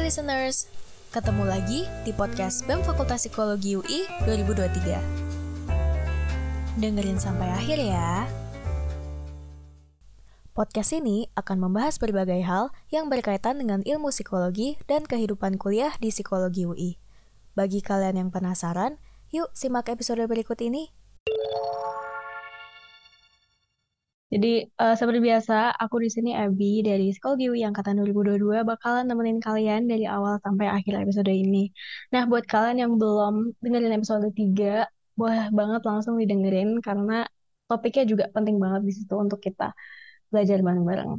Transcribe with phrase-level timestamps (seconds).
[0.00, 0.64] Listeners,
[1.12, 6.80] ketemu lagi di podcast BEM Fakultas Psikologi UI 2023.
[6.80, 8.24] Dengerin sampai akhir ya.
[10.56, 16.08] Podcast ini akan membahas berbagai hal yang berkaitan dengan ilmu psikologi dan kehidupan kuliah di
[16.08, 16.96] Psikologi UI.
[17.52, 18.96] Bagi kalian yang penasaran,
[19.28, 20.96] yuk simak episode berikut ini.
[24.30, 29.42] Jadi uh, seperti biasa, aku di sini Abby dari Psikologi UI Angkatan 2022 bakalan nemenin
[29.42, 31.74] kalian dari awal sampai akhir episode ini.
[32.14, 34.86] Nah, buat kalian yang belum dengerin episode 3,
[35.18, 37.26] boleh banget langsung didengerin karena
[37.66, 39.74] topiknya juga penting banget di situ untuk kita
[40.30, 41.10] belajar bareng-bareng.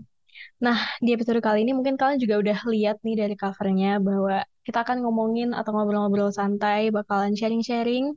[0.63, 4.87] Nah, di episode kali ini mungkin kalian juga udah lihat nih dari covernya bahwa kita
[4.87, 8.15] akan ngomongin atau ngobrol-ngobrol santai, bakalan sharing-sharing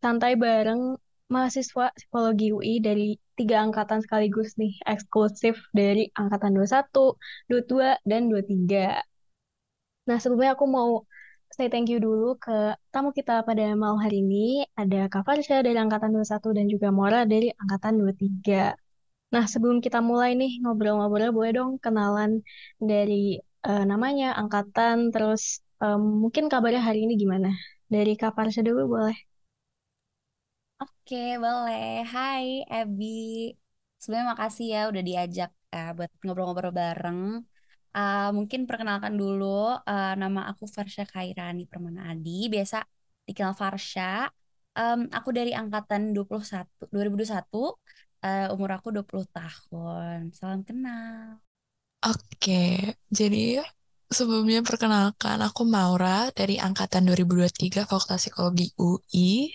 [0.00, 0.96] santai bareng
[1.34, 7.16] mahasiswa psikologi UI dari tiga angkatan sekaligus nih, eksklusif dari angkatan 21,
[7.48, 9.00] 22, dan 23.
[10.08, 10.90] Nah, sebelumnya aku mau
[11.54, 14.66] say thank you dulu ke tamu kita pada malam hari ini.
[14.74, 18.74] Ada Kak Farsha dari angkatan 21 dan juga Mora dari angkatan 23.
[19.34, 22.42] Nah, sebelum kita mulai nih ngobrol-ngobrol, boleh dong kenalan
[22.82, 27.54] dari uh, namanya, angkatan, terus um, mungkin kabarnya hari ini gimana?
[27.86, 29.29] Dari Kak Farsha dulu boleh.
[30.80, 32.00] Oke, boleh.
[32.08, 33.52] Hai, Abby.
[34.00, 37.44] Sebenarnya makasih ya udah diajak uh, buat ngobrol-ngobrol bareng.
[37.90, 42.80] Uh, mungkin perkenalkan dulu, uh, nama aku Farsha Khairani Permana Adi, biasa
[43.28, 44.30] dikenal Farsha.
[44.72, 47.76] Um, aku dari angkatan 21, 2021,
[48.24, 50.32] uh, umur aku 20 tahun.
[50.32, 51.42] Salam kenal.
[52.00, 53.60] Oke, jadi
[54.08, 59.52] sebelumnya perkenalkan aku Maura dari angkatan 2023 Fakultas Psikologi UI.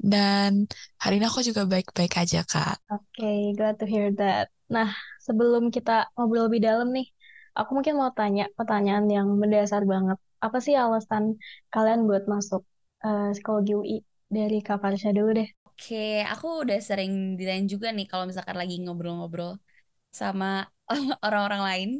[0.00, 0.64] Dan
[0.96, 2.80] hari ini aku juga baik-baik aja, Kak.
[2.88, 4.48] Oke, okay, glad to hear that.
[4.72, 4.88] Nah,
[5.20, 7.12] sebelum kita ngobrol lebih dalam nih,
[7.52, 10.16] aku mungkin mau tanya pertanyaan yang mendasar banget.
[10.40, 11.36] Apa sih alasan
[11.68, 12.64] kalian buat masuk
[13.04, 13.98] uh, psikologi UI?
[14.30, 15.48] Dari Kak Farsha dulu deh.
[15.68, 19.60] Oke, okay, aku udah sering ditanya juga nih kalau misalkan lagi ngobrol-ngobrol
[20.08, 20.64] sama
[21.26, 21.90] orang-orang lain.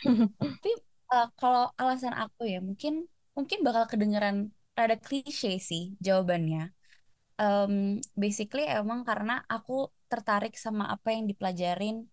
[0.40, 0.70] Tapi
[1.12, 3.04] uh, kalau alasan aku ya mungkin
[3.36, 6.72] mungkin bakal kedengeran rada klise sih jawabannya
[7.40, 12.04] um, basically emang karena aku tertarik sama apa yang dipelajarin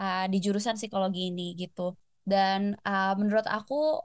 [0.00, 1.94] uh, di jurusan psikologi ini gitu.
[2.24, 4.00] Dan uh, menurut aku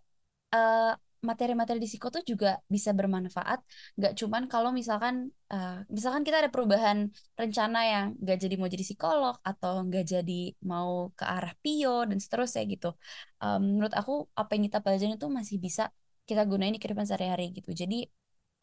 [0.56, 0.94] uh,
[1.26, 3.60] materi-materi di psiko tuh juga bisa bermanfaat.
[3.98, 8.86] Gak cuman kalau misalkan uh, misalkan kita ada perubahan rencana yang gak jadi mau jadi
[8.86, 12.94] psikolog atau gak jadi mau ke arah pio dan seterusnya gitu.
[13.42, 15.90] Um, menurut aku apa yang kita pelajari itu masih bisa
[16.30, 17.74] kita gunain di kehidupan sehari-hari gitu.
[17.74, 18.06] Jadi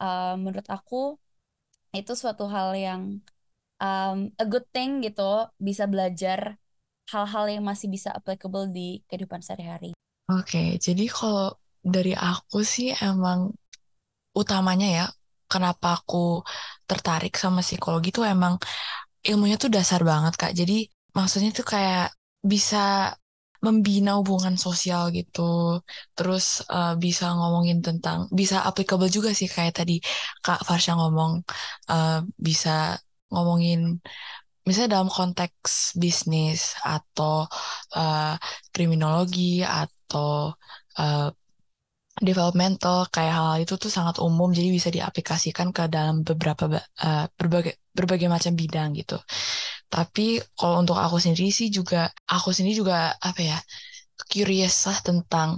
[0.03, 1.19] uh, menurut aku
[1.93, 3.01] itu suatu hal yang
[3.77, 6.57] um, a good thing gitu bisa belajar
[7.13, 9.93] hal-hal yang masih bisa applicable di kehidupan sehari-hari.
[10.31, 11.53] Oke, jadi kalau
[11.83, 13.51] dari aku sih emang
[14.33, 15.05] utamanya ya
[15.51, 16.41] kenapa aku
[16.89, 18.57] tertarik sama psikologi itu emang
[19.21, 20.51] ilmunya tuh dasar banget kak.
[20.55, 23.13] Jadi maksudnya tuh kayak bisa
[23.65, 25.79] membina hubungan sosial gitu.
[26.17, 29.93] Terus uh, bisa ngomongin tentang, bisa applicable juga sih kayak tadi
[30.45, 31.31] Kak Farsha ngomong,
[31.91, 32.99] uh, bisa
[33.33, 33.79] ngomongin
[34.67, 37.47] misalnya dalam konteks bisnis atau
[37.99, 38.35] uh,
[38.71, 40.55] kriminologi atau
[40.99, 41.27] uh,
[42.21, 46.69] developmental kayak hal, itu tuh sangat umum jadi bisa diaplikasikan ke dalam beberapa
[47.01, 49.17] uh, berbagai berbagai macam bidang gitu.
[49.89, 53.57] Tapi kalau untuk aku sendiri sih juga aku sendiri juga apa ya
[54.29, 55.49] curious lah tentang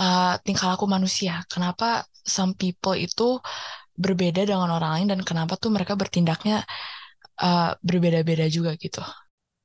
[0.00, 1.44] uh, tingkah laku manusia.
[1.52, 3.40] Kenapa some people itu
[3.96, 6.64] berbeda dengan orang lain dan kenapa tuh mereka bertindaknya
[7.44, 9.00] uh, berbeda-beda juga gitu.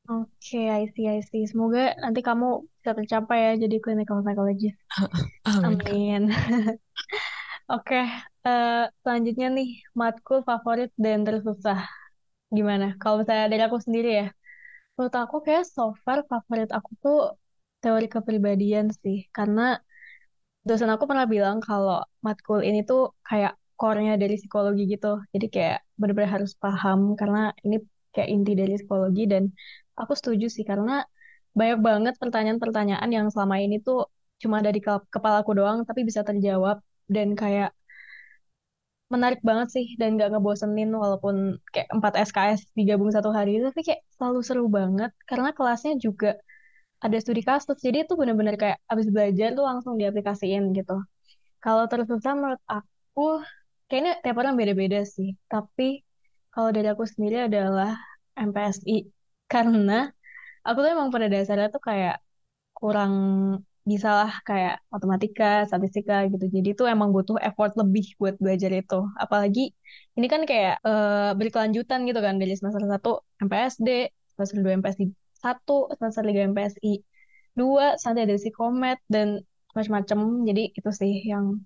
[0.07, 1.43] Oke, okay, I see, I see.
[1.51, 4.79] Semoga nanti kamu bisa tercapai ya jadi clinical psychologist.
[5.51, 5.75] Amin.
[5.83, 6.23] Amin.
[7.67, 8.05] Oke, okay,
[8.47, 11.83] uh, selanjutnya nih matkul favorit dan tersusah
[12.47, 12.95] gimana?
[12.95, 14.27] Kalau misalnya dari aku sendiri ya,
[14.95, 17.35] menurut aku kayak so far favorit aku tuh
[17.83, 19.75] teori kepribadian sih, karena
[20.63, 25.19] dosen aku pernah bilang kalau matkul ini tuh kayak core-nya dari psikologi gitu.
[25.35, 27.83] Jadi kayak benar-benar harus paham karena ini
[28.15, 29.43] kayak inti dari psikologi dan
[30.01, 30.91] aku setuju sih karena
[31.57, 33.97] banyak banget pertanyaan-pertanyaan yang selama ini tuh
[34.41, 36.77] cuma ada di kepala aku doang tapi bisa terjawab.
[37.07, 37.71] Dan kayak
[39.13, 41.35] menarik banget sih dan gak ngebosenin walaupun
[41.73, 45.11] kayak 4 SKS digabung satu hari tapi kayak selalu seru banget.
[45.29, 46.37] Karena kelasnya juga
[47.05, 50.93] ada studi kasus jadi itu bener-bener kayak abis belajar tuh langsung diaplikasiin gitu.
[51.63, 53.41] Kalau tersusah menurut aku
[53.89, 55.33] kayaknya tiap orang beda-beda sih.
[55.49, 56.03] Tapi
[56.53, 57.97] kalau dari aku sendiri adalah
[58.37, 59.16] MPSI
[59.51, 59.93] karena
[60.67, 62.15] aku tuh emang pada dasarnya tuh kayak
[62.77, 63.13] kurang
[63.87, 66.45] bisa lah kayak matematika, statistika gitu.
[66.55, 68.99] Jadi itu emang butuh effort lebih buat belajar itu.
[69.15, 69.71] Apalagi
[70.19, 73.11] ini kan kayak uh, berkelanjutan gitu kan dari semester 1
[73.47, 75.03] MPSD, semester 2 MPSI
[75.39, 76.93] 1, semester 3 MPSI
[77.55, 79.27] 2, sampai ada psikomet dan
[79.71, 80.19] macam-macam.
[80.43, 81.63] Jadi itu sih yang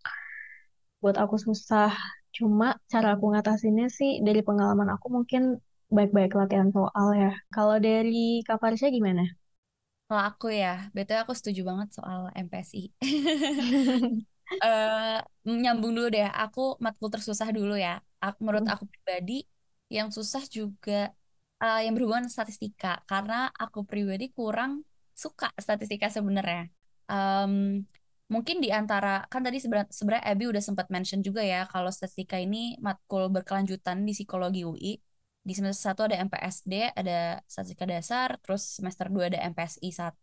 [1.01, 1.89] buat aku susah.
[2.37, 5.57] Cuma cara aku ngatasinnya sih dari pengalaman aku mungkin
[5.91, 7.31] baik-baik latihan soal ya.
[7.51, 9.27] Kalau dari Kak Farsha gimana?
[10.07, 12.91] Kalau aku ya, betul aku setuju banget soal MPSI.
[12.99, 12.99] uh,
[14.65, 17.99] eh, nyambung dulu deh, aku matkul tersusah dulu ya.
[18.19, 19.47] Aku, menurut aku pribadi,
[19.91, 21.11] yang susah juga
[21.63, 24.83] uh, yang berhubungan statistika, karena aku pribadi kurang
[25.15, 26.71] suka statistika sebenarnya.
[27.11, 27.83] Um,
[28.31, 32.39] mungkin di antara kan tadi sebenarnya sebenarnya Abby udah sempat mention juga ya kalau statistika
[32.39, 34.95] ini matkul berkelanjutan di psikologi UI
[35.41, 40.13] di semester 1 ada MPSD, ada statistika dasar, terus semester 2 ada MPSI 1,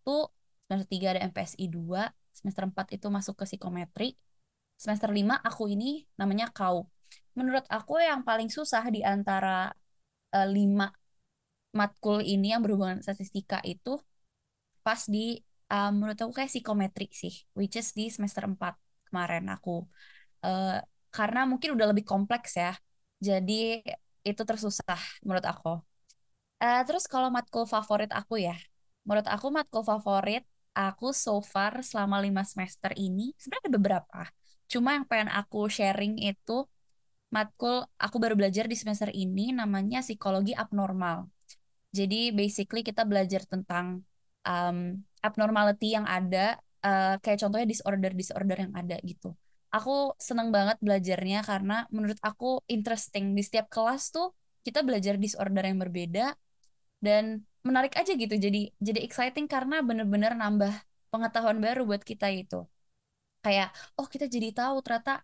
[0.66, 4.14] semester 3 ada MPSI 2, semester 4 itu masuk ke psikometri,
[4.78, 6.86] semester 5 aku ini namanya KAU.
[7.34, 9.74] Menurut aku yang paling susah di antara
[10.34, 10.54] uh, 5
[11.74, 13.98] matkul ini yang berhubungan statistika itu
[14.86, 15.36] pas di
[15.68, 18.54] uh, menurut aku kayak psikometri sih, which is di semester 4
[19.10, 19.82] kemarin aku.
[20.46, 20.78] Uh,
[21.10, 22.78] karena mungkin udah lebih kompleks ya.
[23.18, 23.82] Jadi
[24.24, 25.82] itu tersusah menurut aku.
[26.58, 28.58] Uh, terus kalau matkul favorit aku ya,
[29.06, 30.42] menurut aku matkul favorit
[30.74, 34.20] aku so far selama lima semester ini sebenarnya ada beberapa.
[34.66, 36.66] Cuma yang pengen aku sharing itu
[37.30, 41.30] matkul aku baru belajar di semester ini namanya psikologi abnormal.
[41.94, 44.04] Jadi basically kita belajar tentang
[44.44, 44.78] um,
[45.24, 49.32] abnormality yang ada, uh, kayak contohnya disorder-disorder yang ada gitu
[49.78, 53.24] aku seneng banget belajarnya karena menurut aku interesting.
[53.36, 54.26] Di setiap kelas tuh
[54.66, 56.34] kita belajar disorder yang berbeda
[57.06, 60.72] dan menarik aja gitu jadi jadi exciting karena bener-bener nambah
[61.12, 62.66] pengetahuan baru buat kita itu
[63.44, 65.22] kayak oh kita jadi tahu ternyata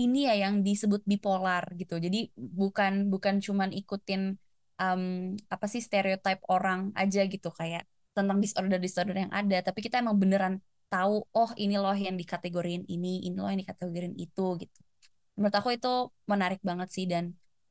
[0.00, 2.00] ini ya yang disebut bipolar gitu.
[2.00, 4.22] Jadi bukan bukan cuman ikutin
[4.80, 5.02] um,
[5.52, 7.84] apa sih stereotip orang aja gitu kayak
[8.16, 10.60] tentang disorder disorder yang ada tapi kita emang beneran
[10.92, 14.78] tahu oh ini loh yang dikategorin ini ini loh yang dikategorin itu gitu.
[15.36, 15.88] Menurut aku itu
[16.32, 17.24] menarik banget sih dan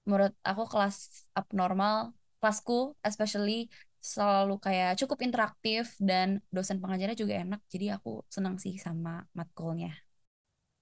[0.07, 0.95] menurut aku kelas
[1.39, 1.95] abnormal
[2.41, 2.73] kelasku
[3.07, 3.69] especially
[4.01, 9.94] selalu kayak cukup interaktif dan dosen pengajarnya juga enak jadi aku senang sih sama matkulnya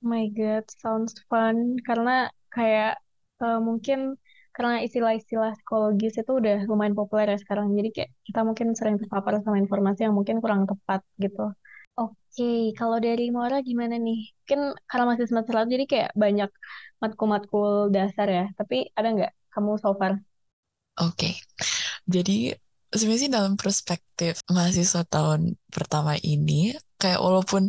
[0.03, 1.57] oh my god sounds fun.
[1.87, 2.11] Karena
[2.55, 2.89] kayak
[3.43, 3.99] uh, mungkin
[4.55, 9.33] karena istilah-istilah psikologis itu udah lumayan populer ya sekarang jadi kayak kita mungkin sering terpapar
[9.45, 11.53] sama informasi yang mungkin kurang tepat gitu
[12.29, 12.43] Oke,
[12.79, 14.17] kalau dari Mora gimana nih?
[14.37, 14.59] Mungkin
[14.89, 16.49] karena masih semester lalu jadi kayak banyak
[17.01, 18.43] matkul-matkul dasar ya.
[18.59, 20.13] Tapi ada nggak kamu so far?
[20.99, 21.27] Oke,
[22.07, 22.31] jadi
[22.91, 25.41] sebenarnya sih dalam perspektif mahasiswa tahun
[25.75, 27.63] pertama ini, kayak walaupun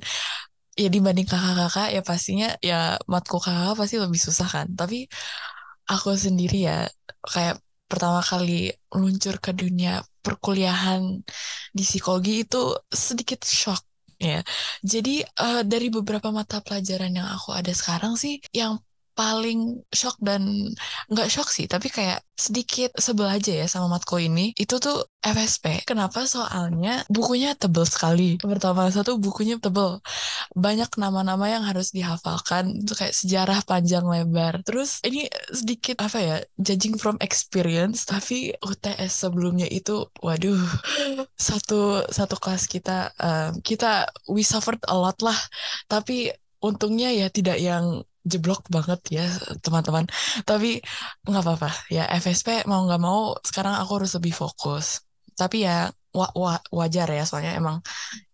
[0.83, 2.77] ya dibanding kakak-kakak ya pastinya ya
[3.13, 4.69] matkul kakak pasti lebih susah kan.
[4.81, 5.07] Tapi
[5.93, 6.77] aku sendiri ya
[7.33, 7.57] kayak
[7.91, 11.03] pertama kali meluncur ke dunia perkuliahan
[11.77, 12.59] di psikologi itu
[12.91, 13.83] sedikit shock
[14.21, 14.45] Ya,
[14.85, 18.77] jadi uh, dari beberapa mata pelajaran yang aku ada sekarang sih, yang
[19.15, 20.73] paling shock dan
[21.11, 24.57] nggak shock sih, tapi kayak sedikit sebel aja ya sama matkul ini.
[24.57, 25.85] Itu tuh FSP.
[25.85, 26.25] Kenapa?
[26.25, 28.41] Soalnya bukunya tebel sekali.
[28.41, 30.01] Pertama satu bukunya tebel.
[30.57, 32.81] Banyak nama-nama yang harus dihafalkan.
[32.81, 34.65] Itu kayak sejarah panjang lebar.
[34.65, 40.65] Terus ini sedikit apa ya, judging from experience, tapi UTS sebelumnya itu, waduh,
[41.37, 45.37] satu satu kelas kita um, kita we suffered a lot lah
[45.89, 46.31] tapi
[46.61, 49.25] untungnya ya tidak yang jeblok banget ya
[49.65, 50.05] teman-teman
[50.45, 50.81] tapi
[51.25, 55.05] nggak apa-apa ya FSP mau nggak mau sekarang aku harus lebih fokus
[55.37, 57.81] tapi ya wa wa wajar ya soalnya emang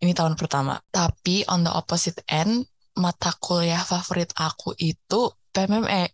[0.03, 2.67] ini tahun pertama tapi on the opposite end
[2.97, 6.13] mata kuliah favorit aku itu PMME.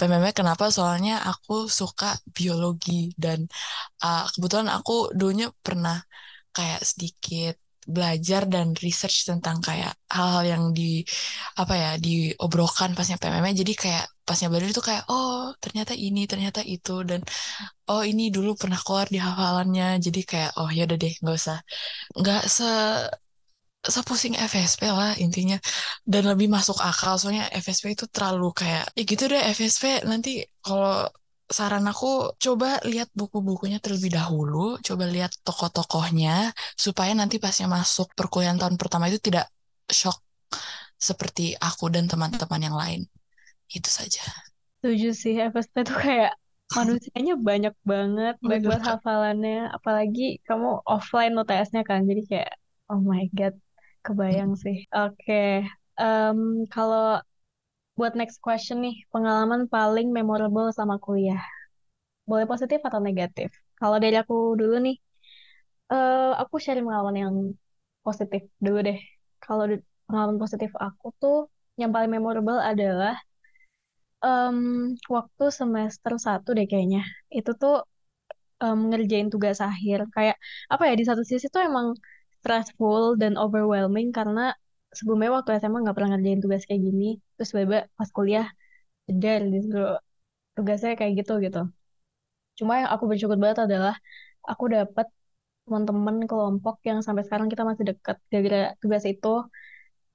[0.00, 0.72] PMME kenapa?
[0.72, 3.44] Soalnya aku suka biologi dan
[4.00, 6.00] uh, kebetulan aku dulunya pernah
[6.56, 7.54] kayak sedikit
[7.96, 10.82] belajar dan research tentang kayak hal-hal yang di
[11.60, 16.60] apa ya diobrolkan pasnya PMM jadi kayak pasnya belajar itu kayak oh ternyata ini ternyata
[16.74, 16.92] itu.
[17.08, 17.20] Dan
[17.90, 19.84] oh ini dulu pernah keluar di hafalannya.
[20.06, 21.58] Jadi kayak oh ya udah deh nggak usah.
[22.18, 22.64] Nggak se
[23.94, 25.56] sepusing FSP lah intinya.
[26.12, 27.14] Dan lebih masuk akal.
[27.20, 30.30] Soalnya FSP itu terlalu kayak ya gitu deh FSP nanti
[30.64, 31.08] kalau
[31.50, 32.06] saran aku
[32.38, 39.10] coba lihat buku-bukunya terlebih dahulu, coba lihat tokoh-tokohnya supaya nanti pasnya masuk perkuliahan tahun pertama
[39.10, 39.50] itu tidak
[39.90, 40.22] shock
[40.94, 43.00] seperti aku dan teman-teman yang lain.
[43.66, 44.22] Itu saja.
[44.80, 46.32] Setuju sih, FSP tuh kayak
[46.78, 52.52] manusianya banyak banget, baik buat hafalannya, apalagi kamu offline UTS-nya kan, jadi kayak
[52.90, 53.54] oh my god,
[54.06, 54.86] kebayang sih.
[54.94, 55.66] Oke,
[56.00, 57.20] Em, kalau
[57.98, 61.42] buat next question nih, pengalaman paling memorable sama kuliah.
[62.30, 63.48] Boleh positif atau negatif?
[63.80, 64.96] Kalau dari aku dulu nih,
[65.92, 67.34] eh aku share pengalaman yang
[68.06, 68.98] positif dulu deh.
[69.44, 69.64] Kalau
[70.06, 71.36] pengalaman positif aku tuh
[71.80, 73.14] yang paling memorable adalah
[74.24, 74.56] em,
[75.14, 77.00] waktu semester satu deh kayaknya.
[77.38, 77.74] Itu tuh
[78.64, 79.98] em, ngerjain tugas akhir.
[80.16, 80.36] Kayak
[80.72, 81.88] apa ya, di satu sisi tuh emang
[82.40, 84.42] stressful dan overwhelming karena
[84.98, 87.06] sebelumnya waktu SMA nggak pernah ngerjain tugas kayak gini.
[87.40, 88.46] Terus tiba-tiba pas kuliah,
[89.08, 89.90] jedar disuruh
[90.56, 91.60] tugasnya kayak gitu gitu.
[92.58, 93.94] Cuma yang aku bersyukur banget adalah
[94.50, 95.06] aku dapet
[95.66, 99.28] teman-teman kelompok yang sampai sekarang kita masih dekat gara-gara tugas itu.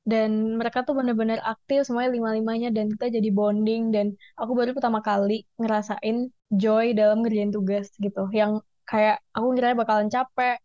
[0.05, 3.89] Dan mereka tuh bener-bener aktif semuanya lima-limanya dan kita jadi bonding.
[3.95, 8.29] Dan aku baru pertama kali ngerasain joy dalam ngerjain tugas gitu.
[8.39, 10.61] Yang kayak aku ngira bakalan capek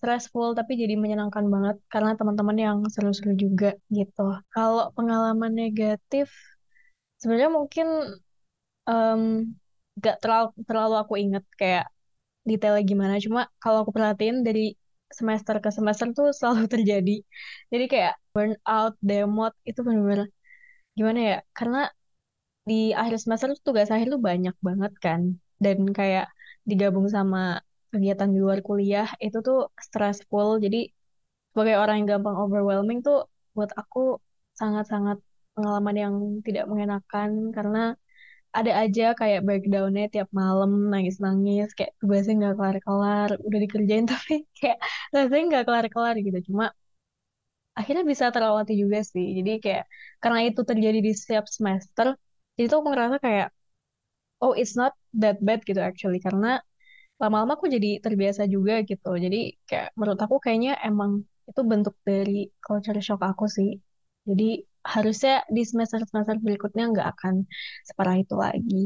[0.00, 4.22] stressful tapi jadi menyenangkan banget karena teman-teman yang seru-seru juga gitu
[4.54, 6.26] kalau pengalaman negatif
[7.20, 7.86] sebenarnya mungkin
[8.88, 9.20] em,
[10.04, 11.84] gak terlalu terlalu aku inget kayak
[12.48, 13.14] detailnya gimana.
[13.26, 14.60] Cuma kalau aku perhatiin dari
[15.18, 17.12] semester ke semester tuh selalu terjadi.
[17.72, 20.28] Jadi kayak burnout, demot itu bener-bener
[20.98, 21.36] gimana ya?
[21.58, 21.78] Karena
[22.70, 25.20] di akhir semester tuh tugas akhir tuh banyak banget kan.
[25.64, 26.26] Dan kayak
[26.70, 27.38] digabung sama
[27.92, 30.48] kegiatan di luar kuliah itu tuh stressful.
[30.64, 30.78] Jadi
[31.50, 33.16] sebagai orang yang gampang overwhelming tuh
[33.56, 33.98] buat aku
[34.60, 35.16] sangat-sangat
[35.54, 36.14] pengalaman yang
[36.46, 37.30] tidak mengenakan.
[37.56, 37.78] Karena
[38.58, 44.78] ada aja kayak breakdownnya tiap malam nangis-nangis kayak tugasnya nggak kelar-kelar udah dikerjain tapi kayak
[45.14, 46.38] rasanya nggak kelar-kelar gitu.
[46.50, 46.64] Cuma
[47.78, 49.26] akhirnya bisa terawati juga sih.
[49.38, 49.84] Jadi kayak
[50.22, 52.06] karena itu terjadi di setiap semester
[52.56, 53.46] jadi tuh aku ngerasa kayak
[54.44, 54.92] oh it's not
[55.22, 56.20] that bad gitu actually.
[56.26, 56.48] Karena
[57.22, 61.12] lama-lama aku jadi terbiasa juga gitu jadi kayak menurut aku kayaknya emang
[61.50, 62.32] itu bentuk dari
[62.64, 63.70] culture shock aku sih
[64.28, 64.44] jadi
[64.94, 67.34] harusnya di semester-semester berikutnya nggak akan
[67.88, 68.76] separah itu lagi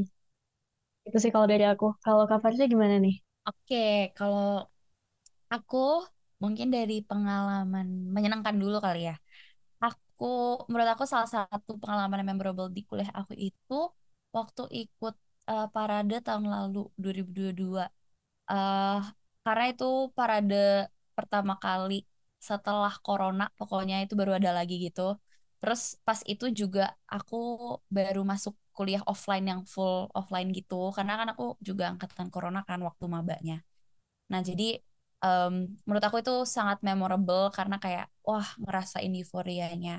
[1.08, 1.86] itu sih kalau dari aku.
[2.04, 3.14] Kalau Farsha gimana nih?
[3.48, 3.76] Oke,
[4.16, 4.68] kalau
[5.54, 5.76] aku
[6.42, 9.14] mungkin dari pengalaman menyenangkan dulu kali ya.
[9.86, 10.24] Aku,
[10.70, 13.74] menurut aku salah satu pengalaman yang memorable di kuliah aku itu
[14.36, 15.14] waktu ikut
[15.52, 17.84] eh, parade tahun lalu 2022.
[18.50, 18.94] Eh
[19.44, 19.84] karena itu
[20.16, 20.54] parade
[21.16, 21.94] pertama kali
[22.48, 25.00] setelah corona, pokoknya itu baru ada lagi gitu.
[25.60, 26.80] Terus pas itu juga
[27.14, 27.36] aku
[27.96, 32.78] baru masuk kuliah offline yang full offline gitu, karena kan aku juga angkatan corona kan
[32.88, 33.54] waktu mabanya.
[34.30, 34.64] Nah, jadi
[35.24, 35.54] em,
[35.86, 39.92] menurut aku itu sangat memorable karena kayak wah ngerasain euforianya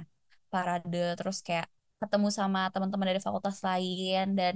[0.51, 1.67] parade terus kayak
[2.01, 4.55] ketemu sama teman-teman dari fakultas lain dan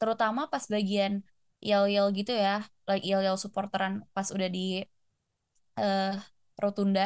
[0.00, 1.12] terutama pas bagian
[1.68, 2.50] yel-yel gitu ya,
[2.88, 4.60] like yel-yel supporteran pas udah di
[5.80, 6.10] eh
[6.62, 7.00] Rotunda.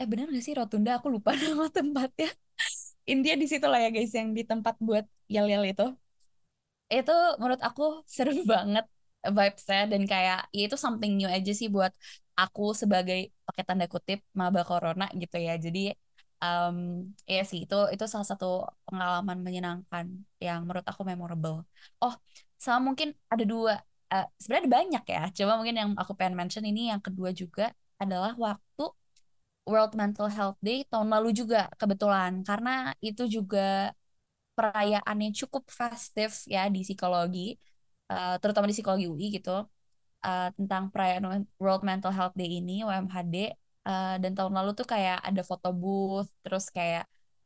[0.00, 0.90] Eh benar gak sih Rotunda?
[0.98, 2.28] Aku lupa nama tempatnya.
[3.12, 5.04] India di situ lah ya guys yang di tempat buat
[5.34, 5.84] yel-yel itu
[6.94, 7.82] itu menurut aku
[8.14, 8.84] seru banget
[9.36, 11.92] vibes-nya dan kayak ya itu something new aja sih buat
[12.40, 13.16] aku sebagai
[13.46, 15.80] pakai tanda kutip maba corona gitu ya jadi
[16.44, 16.76] um,
[17.32, 18.46] ya sih itu itu salah satu
[18.86, 20.06] pengalaman menyenangkan
[20.46, 21.56] yang menurut aku memorable
[22.02, 22.14] oh
[22.64, 23.72] sama mungkin ada dua
[24.12, 25.20] eh, sebenarnya ada banyak ya.
[25.36, 27.62] Cuma mungkin yang aku pengen mention ini yang kedua juga
[28.02, 28.82] adalah waktu
[29.68, 32.32] World Mental Health Day tahun lalu juga kebetulan.
[32.48, 32.70] Karena
[33.04, 33.92] itu juga
[34.56, 37.54] perayaan yang cukup festif ya di psikologi,
[38.12, 39.50] eh, terutama di psikologi UI gitu,
[40.26, 41.24] eh, tentang perayaan
[41.62, 43.36] World Mental Health Day ini, WMHD,
[43.88, 47.04] eh, dan tahun lalu tuh kayak ada foto booth, terus kayak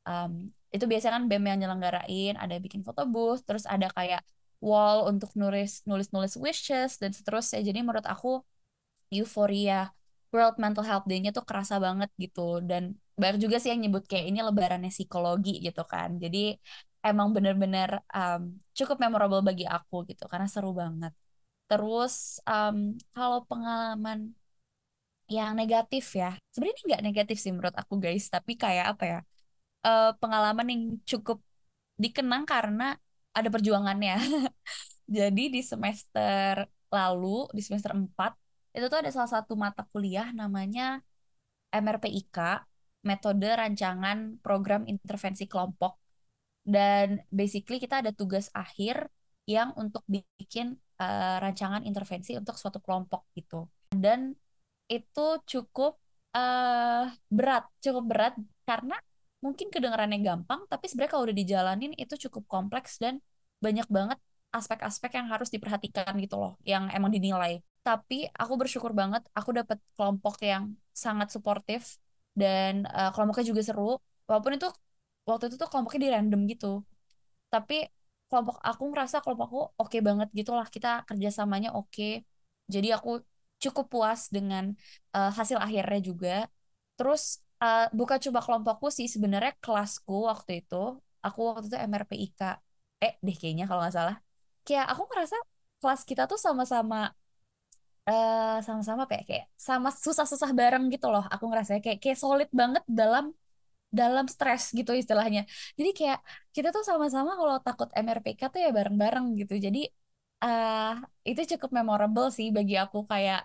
[0.08, 0.32] em,
[0.74, 4.20] itu biasanya kan BEM yang nyelenggarain, ada bikin foto booth, terus ada kayak
[4.62, 7.60] wall untuk nulis nulis nulis wishes dan seterusnya.
[7.68, 8.28] Jadi menurut aku
[9.12, 9.90] euforia
[10.32, 12.40] World Mental Health Day-nya tuh kerasa banget gitu.
[12.64, 16.16] Dan banyak juga sih yang nyebut kayak ini lebarannya psikologi gitu kan.
[16.22, 16.56] Jadi
[17.04, 21.12] emang bener-bener um, cukup memorable bagi aku gitu karena seru banget.
[21.68, 24.32] Terus um, kalau pengalaman
[25.30, 28.24] yang negatif ya sebenarnya nggak negatif sih menurut aku guys.
[28.32, 29.18] Tapi kayak apa ya
[29.86, 31.38] eh, pengalaman yang cukup
[32.02, 32.96] dikenang karena
[33.32, 34.16] ada perjuangannya
[35.16, 38.08] jadi di semester lalu di semester 4
[38.72, 41.04] itu tuh ada salah satu mata kuliah namanya
[41.72, 42.68] MRPIK,
[43.08, 45.96] metode rancangan program intervensi kelompok.
[46.62, 49.08] Dan basically kita ada tugas akhir
[49.48, 53.66] yang untuk bikin uh, rancangan intervensi untuk suatu kelompok gitu.
[53.90, 54.36] Dan
[54.86, 55.98] itu cukup
[56.36, 58.34] uh, berat, cukup berat
[58.68, 58.94] karena
[59.44, 63.18] mungkin kedengarannya gampang, tapi sebenarnya kalau udah dijalanin itu cukup kompleks dan
[63.64, 64.18] banyak banget
[64.54, 67.60] aspek-aspek yang harus diperhatikan gitu loh, yang emang dinilai.
[67.82, 71.98] Tapi aku bersyukur banget, aku dapet kelompok yang sangat suportif
[72.32, 74.68] dan uh, kelompoknya juga seru walaupun itu
[75.28, 76.72] waktu itu tuh kelompoknya di random gitu
[77.52, 77.84] tapi
[78.28, 82.24] kelompok aku ngerasa kelompokku oke okay banget gitu lah kita kerjasamanya oke okay.
[82.72, 83.20] jadi aku
[83.60, 84.72] cukup puas dengan
[85.14, 86.36] uh, hasil akhirnya juga
[86.96, 90.76] terus uh, bukan coba kelompokku sih sebenarnya kelasku waktu itu
[91.26, 92.40] aku waktu itu MRPIK
[93.04, 94.16] eh deh kayaknya kalau nggak salah.
[94.66, 95.36] Kayak aku ngerasa
[95.80, 96.96] kelas kita tuh sama-sama
[98.10, 101.24] uh, sama-sama kayak kayak sama susah-susah bareng gitu loh.
[101.34, 103.24] Aku ngerasa kayak kayak solid banget dalam
[103.98, 105.40] dalam stres gitu istilahnya.
[105.78, 106.18] Jadi kayak
[106.54, 109.54] kita tuh sama-sama kalau takut MRPK tuh ya bareng-bareng gitu.
[109.66, 109.80] Jadi
[110.44, 113.38] uh, itu cukup memorable sih bagi aku kayak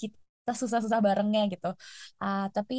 [0.00, 1.66] kita susah-susah barengnya gitu.
[2.22, 2.74] Uh, tapi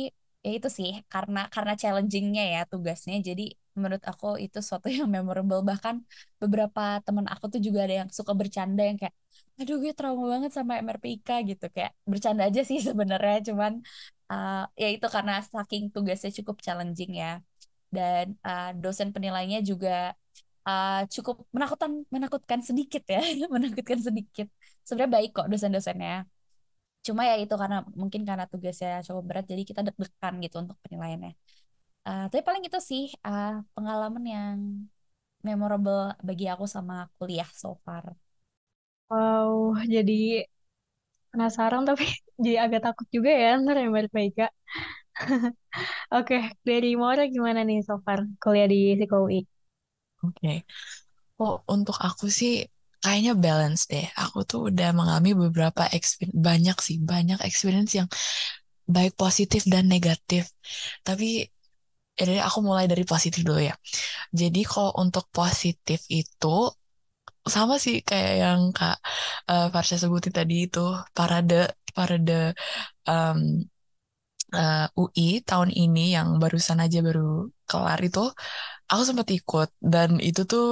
[0.48, 3.16] ya itu sih karena karena challengingnya ya tugasnya.
[3.28, 3.44] Jadi
[3.78, 5.62] menurut aku itu suatu yang memorable.
[5.70, 5.96] Bahkan
[6.42, 9.16] beberapa teman aku tuh juga ada yang suka bercanda yang kayak
[9.60, 11.66] aduh gue trauma banget sama MRPK gitu.
[11.76, 13.38] Kayak bercanda aja sih sebenarnya.
[13.48, 13.74] Cuman
[14.32, 17.44] uh, ya itu karena saking tugasnya cukup challenging ya.
[17.96, 20.16] Dan uh, dosen penilainya juga
[20.68, 23.20] uh, cukup menakutkan menakutkan sedikit ya.
[23.54, 24.48] Menakutkan sedikit.
[24.88, 26.37] Sebenarnya baik kok dosen-dosennya
[27.08, 31.32] cuma ya itu karena mungkin karena tugasnya cukup berat jadi kita deg-degan gitu untuk penilaiannya
[32.08, 34.56] uh, tapi paling itu sih uh, pengalaman yang
[35.48, 38.06] memorable bagi aku sama kuliah so far
[39.10, 40.46] wow jadi
[41.32, 42.04] penasaran tapi
[42.44, 44.34] jadi agak takut juga ya ntar yang balik baik
[46.14, 49.42] Oke, dari Maura gimana nih so far kuliah di Psikologi?
[50.22, 50.58] Oke, okay.
[51.42, 52.54] oh untuk aku sih
[53.04, 54.06] kayaknya balance deh.
[54.22, 58.08] Aku tuh udah mengalami beberapa experience, banyak sih, banyak experience yang
[58.96, 60.44] baik positif dan negatif.
[61.08, 61.26] Tapi
[62.22, 63.76] ini aku mulai dari positif dulu ya.
[64.40, 66.48] Jadi kalau untuk positif itu
[67.56, 68.96] sama sih kayak yang Kak
[69.52, 70.80] uh, Farsha sebutin tadi itu
[71.16, 72.32] parade parade
[73.08, 73.40] um,
[74.56, 78.20] uh, UI tahun ini yang barusan aja baru kelar itu
[78.92, 80.64] aku sempat ikut dan itu tuh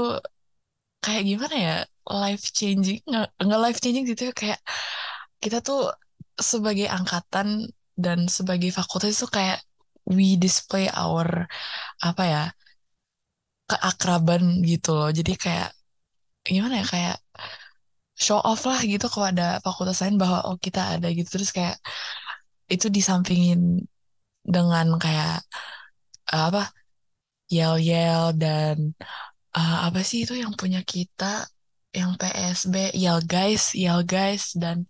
[1.03, 1.75] kayak gimana ya
[2.09, 4.59] life changing nggak nggak life changing gitu ya kayak
[5.43, 5.89] kita tuh
[6.39, 9.63] sebagai angkatan dan sebagai fakultas itu kayak
[10.05, 11.47] we display our
[12.03, 12.43] apa ya
[13.69, 15.09] keakraban gitu loh.
[15.09, 15.69] Jadi kayak
[16.45, 17.17] gimana ya kayak
[18.15, 21.27] show off lah gitu kalau ada fakultas lain bahwa oh kita ada gitu.
[21.35, 21.75] Terus kayak
[22.73, 23.85] itu disampingin
[24.45, 25.41] dengan kayak
[26.33, 26.69] uh, apa
[27.49, 28.93] yel yel dan
[29.57, 31.45] uh, apa sih itu yang punya kita
[31.99, 34.83] yang PSB yel guys yel guys dan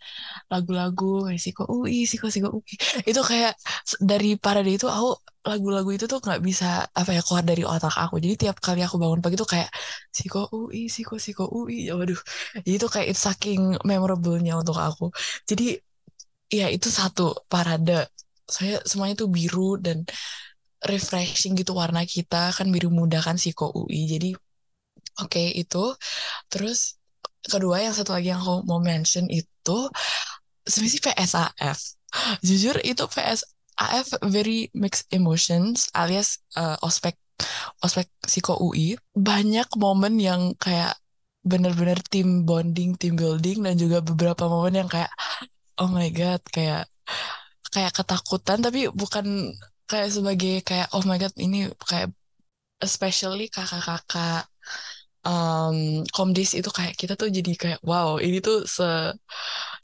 [0.52, 2.74] lagu-lagu risiko UI risiko risiko UI
[3.12, 3.54] itu kayak
[4.02, 5.10] dari parade itu aku
[5.46, 8.18] lagu-lagu itu tuh nggak bisa apa ya keluar dari otak aku.
[8.24, 9.70] Jadi tiap kali aku bangun pagi tuh kayak
[10.10, 12.18] siko UI siko siko UI ya waduh.
[12.66, 15.14] Jadi itu kayak itu saking memorable-nya untuk aku.
[15.50, 15.78] Jadi
[16.50, 18.10] ya itu satu parade.
[18.56, 19.98] Saya semuanya tuh biru dan
[20.92, 22.50] refreshing gitu warna kita.
[22.58, 24.30] Kan biru muda kan siko UI jadi
[25.22, 25.96] oke okay, itu.
[26.52, 26.98] Terus
[27.46, 29.78] kedua yang satu lagi yang aku mau mention itu
[30.66, 31.80] sebenarnya PSAF
[32.48, 33.46] jujur itu PS
[33.78, 37.14] AF very mixed emotions alias uh, ospek
[37.84, 40.96] ospek psiko UI banyak momen yang kayak
[41.46, 45.12] bener-bener tim bonding, tim building dan juga beberapa momen yang kayak
[45.78, 46.90] oh my god kayak
[47.70, 49.54] kayak ketakutan tapi bukan
[49.86, 52.10] kayak sebagai kayak oh my god ini kayak
[52.82, 54.50] especially kakak-kakak
[55.28, 55.78] um,
[56.16, 58.84] komdis itu kayak kita tuh jadi kayak wow ini tuh se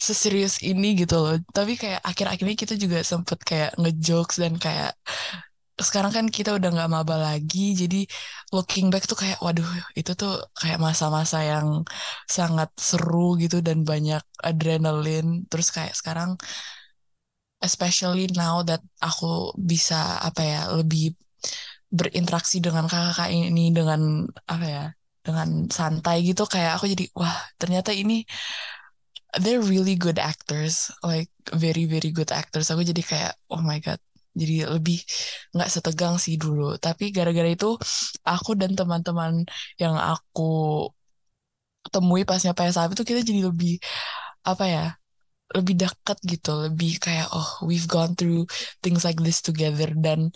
[0.06, 1.36] seserius ini gitu loh.
[1.58, 4.92] Tapi kayak akhir-akhir ini kita juga sempet kayak ngejokes dan kayak
[5.82, 8.06] sekarang kan kita udah nggak maba lagi jadi
[8.54, 9.66] looking back tuh kayak waduh
[9.98, 11.68] itu tuh kayak masa-masa yang
[12.30, 15.26] sangat seru gitu dan banyak adrenalin.
[15.50, 16.38] Terus kayak sekarang
[17.62, 21.14] especially now that aku bisa apa ya lebih
[21.92, 24.02] berinteraksi dengan kakak-kakak ini dengan
[24.48, 24.84] apa ya
[25.26, 28.26] dengan santai gitu kayak aku jadi wah ternyata ini
[29.40, 32.68] they're really good actors like very very good actors.
[32.72, 34.00] Aku jadi kayak oh my god.
[34.32, 35.00] Jadi lebih
[35.56, 36.80] nggak setegang sih dulu.
[36.80, 37.76] Tapi gara-gara itu
[38.24, 39.44] aku dan teman-teman
[39.80, 40.88] yang aku
[41.94, 43.82] temui pasnya PSAP itu kita jadi lebih
[44.46, 44.86] apa ya
[45.56, 46.50] lebih dekat gitu.
[46.68, 48.48] Lebih kayak oh we've gone through
[48.84, 49.92] things like this together.
[49.96, 50.32] Dan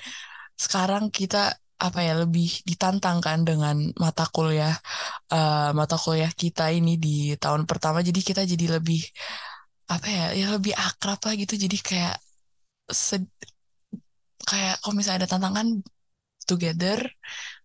[0.55, 4.75] sekarang kita apa ya lebih ditantang kan dengan mata kuliah
[5.35, 7.99] uh, mata kuliah kita ini di tahun pertama.
[8.07, 8.99] Jadi kita jadi lebih
[9.93, 11.53] apa ya ya lebih akrab lah gitu.
[11.59, 12.15] Jadi kayak
[12.89, 13.23] sed,
[14.49, 15.67] kayak kalau misalnya ada tantangan
[16.49, 16.99] together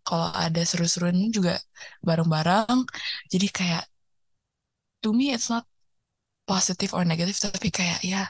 [0.07, 1.61] kalau ada seru-seruan juga
[2.07, 2.79] bareng-bareng.
[3.33, 3.85] Jadi kayak
[5.03, 5.65] to me it's not
[6.49, 8.27] positive or negative tapi kayak ya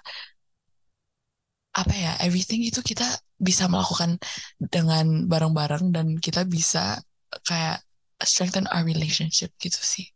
[1.70, 3.06] apa ya everything itu kita
[3.38, 4.18] bisa melakukan
[4.58, 6.98] dengan bareng-bareng dan kita bisa
[7.46, 7.80] kayak
[8.20, 10.06] strengthen our relationship gitu sih.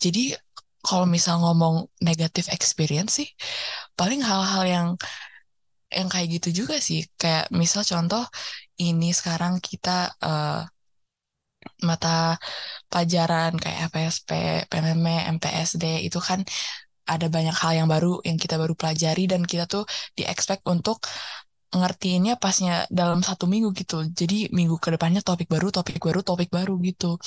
[0.00, 0.32] Jadi
[0.80, 3.28] kalau misal ngomong negative experience sih,
[3.98, 4.88] paling hal-hal yang
[5.92, 7.04] yang kayak gitu juga sih.
[7.20, 8.24] Kayak misal contoh
[8.80, 10.64] ini sekarang kita uh,
[11.84, 12.40] mata
[12.88, 14.30] pelajaran kayak FPSP,
[14.70, 15.04] PMM,
[15.36, 16.40] MPSD itu kan
[17.14, 19.84] ada banyak hal yang baru yang kita baru pelajari dan kita tuh
[20.16, 20.96] di expect untuk
[21.70, 23.96] ngertiinnya pasnya dalam satu minggu gitu.
[24.20, 27.18] Jadi minggu ke depannya topik baru, topik baru, topik baru gitu.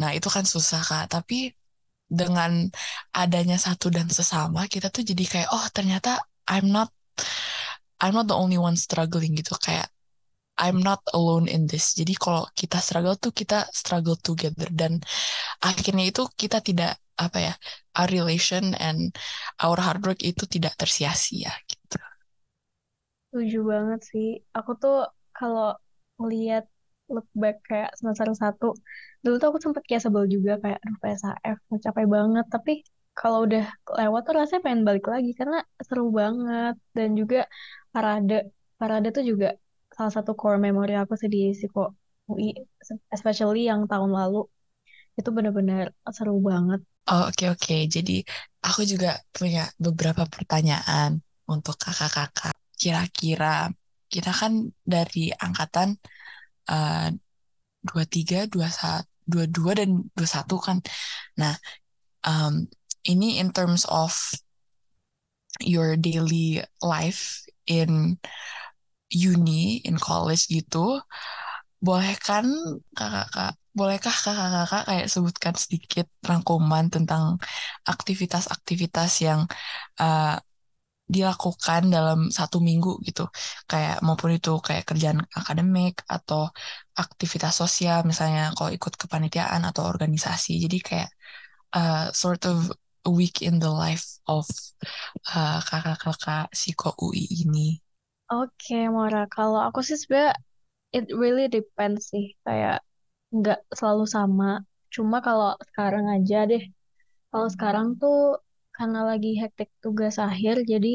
[0.00, 1.04] Nah itu kan susah kak.
[1.14, 1.52] Tapi
[2.10, 2.66] dengan
[3.14, 6.18] adanya satu dan sesama kita tuh jadi kayak oh ternyata
[6.50, 6.90] I'm not
[8.02, 9.88] I'm not the only one struggling gitu kayak
[10.60, 11.96] I'm not alone in this.
[11.96, 15.00] Jadi kalau kita struggle tuh kita struggle together dan
[15.64, 17.54] akhirnya itu kita tidak apa ya
[17.98, 19.12] our relation and
[19.64, 21.98] our hard work itu tidak tersia-sia gitu.
[23.28, 24.26] Setuju banget sih.
[24.58, 24.94] Aku tuh
[25.36, 25.66] kalau
[26.18, 26.64] ngeliat
[27.14, 28.66] look back kayak semester satu,
[29.22, 32.44] dulu tuh aku sempet kayak sebel juga kayak aduh PSAF capek banget.
[32.54, 32.72] Tapi
[33.18, 33.64] kalau udah
[34.00, 35.56] lewat tuh rasanya pengen balik lagi karena
[35.86, 37.36] seru banget dan juga
[37.92, 38.34] parade
[38.80, 39.46] parade tuh juga
[39.96, 41.80] salah satu core memory aku sih di Siko
[42.30, 42.48] UI,
[43.14, 44.36] especially yang tahun lalu
[45.18, 45.84] itu bener-bener
[46.16, 46.80] seru banget.
[47.10, 48.22] Oh oke oke, jadi
[48.62, 51.18] aku juga punya beberapa pertanyaan
[51.50, 52.54] untuk kakak-kakak.
[52.78, 53.66] Kira-kira
[54.06, 55.98] kita kan dari angkatan
[56.70, 57.10] uh,
[57.82, 60.78] dua tiga, dua satu, dua dua dan dua satu kan.
[61.34, 61.58] Nah,
[62.22, 62.70] um,
[63.02, 64.14] ini in terms of
[65.58, 68.22] your daily life in
[69.10, 71.02] uni, in college gitu,
[71.82, 72.46] boleh kan
[72.94, 77.38] kakak-kakak bolehkah kakak-kakak kayak sebutkan sedikit rangkuman tentang
[77.86, 79.40] aktivitas-aktivitas yang
[80.02, 80.36] uh,
[81.10, 83.26] dilakukan dalam satu minggu gitu
[83.66, 86.54] kayak maupun itu kayak kerjaan akademik atau
[86.94, 91.10] aktivitas sosial misalnya kalau ikut kepanitiaan atau organisasi jadi kayak
[91.74, 92.70] uh, sort of
[93.06, 94.46] a week in the life of
[95.34, 97.80] uh, kakak-kakak psiko UI ini.
[98.30, 99.26] Oke, okay, Mora.
[99.26, 100.36] Kalau aku sih sebenarnya
[100.94, 102.36] it really depends sih.
[102.44, 102.84] Kayak
[103.36, 104.44] nggak selalu sama.
[104.94, 106.62] Cuma kalau sekarang aja deh,
[107.30, 108.16] kalau sekarang tuh
[108.76, 110.88] karena lagi hektik tugas akhir, jadi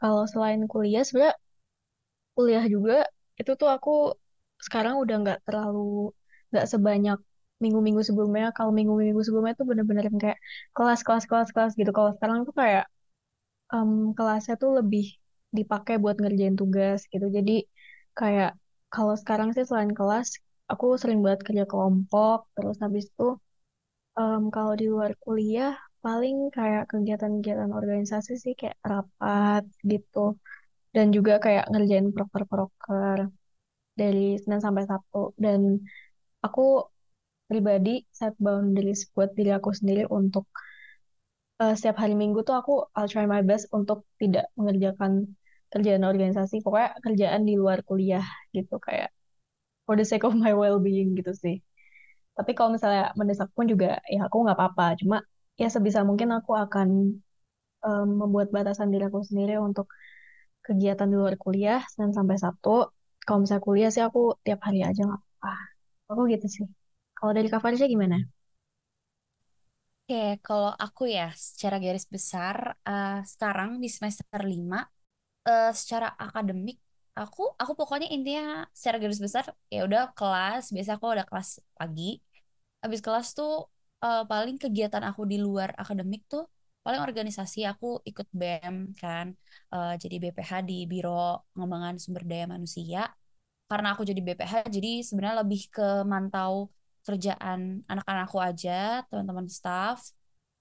[0.00, 1.36] kalau selain kuliah, sebenarnya
[2.34, 2.92] kuliah juga
[3.40, 3.90] itu tuh aku
[4.66, 5.80] sekarang udah nggak terlalu
[6.50, 7.18] nggak sebanyak
[7.62, 8.44] minggu-minggu sebelumnya.
[8.56, 10.38] Kalau minggu-minggu sebelumnya tuh bener-bener kayak
[10.76, 11.90] kelas kelas kelas kelas gitu.
[11.96, 12.84] Kalau sekarang tuh kayak
[13.74, 15.04] um, kelasnya tuh lebih
[15.58, 17.26] dipakai buat ngerjain tugas gitu.
[17.36, 17.52] Jadi
[18.18, 18.50] kayak
[18.94, 20.28] kalau sekarang sih selain kelas
[20.72, 23.24] aku sering banget kerja kelompok terus habis itu
[24.18, 25.74] um, kalau di luar kuliah
[26.04, 30.36] paling kayak kegiatan-kegiatan organisasi sih kayak rapat gitu.
[30.94, 33.18] Dan juga kayak ngerjain proker-proker
[34.00, 35.32] dari Senin sampai Sabtu.
[35.44, 35.60] Dan
[36.44, 36.60] aku
[37.48, 40.44] pribadi set boundaries buat diri aku sendiri untuk
[41.62, 45.12] uh, setiap hari Minggu tuh aku I'll try my best untuk tidak mengerjakan
[45.72, 46.60] kerjaan organisasi.
[46.64, 49.10] Pokoknya kerjaan di luar kuliah gitu kayak
[49.84, 51.56] for the sake of my well-being gitu sih.
[52.36, 54.84] Tapi kalau misalnya mendesak pun juga ya aku nggak apa-apa.
[55.00, 55.16] Cuma
[55.60, 56.88] ya sebisa mungkin aku akan
[57.86, 59.86] um, membuat batasan diri aku sendiri untuk
[60.66, 62.90] kegiatan di luar kuliah Senin sampai Sabtu.
[63.24, 65.52] Kalau misalnya kuliah sih aku tiap hari aja nggak apa-apa.
[66.10, 66.66] Aku gitu sih.
[67.16, 67.62] Kalau dari Kak
[67.94, 68.16] gimana?
[70.04, 74.84] Oke, kalau aku ya secara garis besar uh, sekarang di semester 5
[75.48, 76.76] uh, secara akademik
[77.14, 81.48] aku aku pokoknya intinya secara garis besar ya udah kelas biasa aku udah kelas
[81.78, 82.18] pagi.
[82.82, 83.70] Habis kelas tuh
[84.04, 86.44] uh, paling kegiatan aku di luar akademik tuh
[86.84, 89.32] paling organisasi aku ikut BEM kan.
[89.72, 93.08] Uh, jadi BPH di Biro Pengembangan Sumber Daya Manusia.
[93.70, 96.68] Karena aku jadi BPH jadi sebenarnya lebih ke mantau
[97.06, 100.12] kerjaan anak-anakku aja teman-teman staff.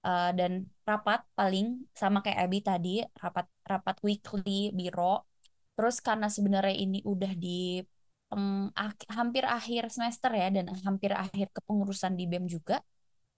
[0.04, 5.24] Uh, dan rapat paling sama kayak Abby tadi rapat rapat weekly biro
[5.74, 7.82] Terus karena sebenarnya ini udah di
[8.30, 8.70] peng,
[9.18, 12.82] hampir akhir semester ya dan hampir akhir kepengurusan di BEM juga,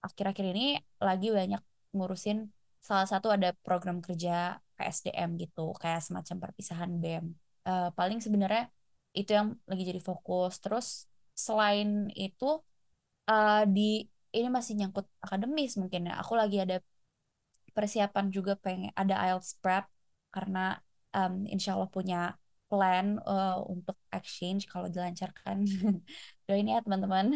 [0.04, 0.64] akhir-akhir ini
[1.00, 1.62] lagi banyak
[1.96, 2.38] ngurusin
[2.80, 7.26] salah satu ada program kerja PSDM gitu, kayak semacam perpisahan BEM.
[7.66, 8.70] Uh, paling sebenarnya
[9.16, 10.60] itu yang lagi jadi fokus.
[10.62, 10.86] Terus
[11.32, 12.60] selain itu
[13.32, 16.20] uh, di ini masih nyangkut akademis mungkin ya.
[16.22, 16.76] Aku lagi ada
[17.76, 19.84] persiapan juga pengen ada IELTS prep
[20.32, 20.76] karena
[21.16, 22.20] um, insya Allah punya
[22.66, 25.62] plan uh, untuk exchange kalau dilancarkan
[26.46, 27.30] doain ya teman-teman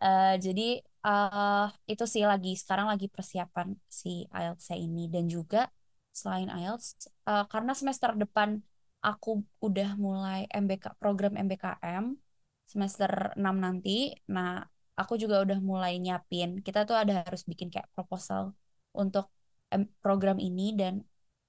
[0.00, 5.66] uh, jadi uh, itu sih lagi sekarang lagi persiapan si IELTS ini dan juga
[6.14, 8.62] selain IELTS uh, karena semester depan
[9.02, 12.14] aku udah mulai MBK program MBKM
[12.72, 14.16] semester 6 nanti.
[14.32, 14.64] Nah,
[15.00, 16.50] aku juga udah mulai nyiapin.
[16.66, 18.56] Kita tuh ada harus bikin kayak proposal
[18.96, 19.28] untuk
[20.04, 21.00] program ini dan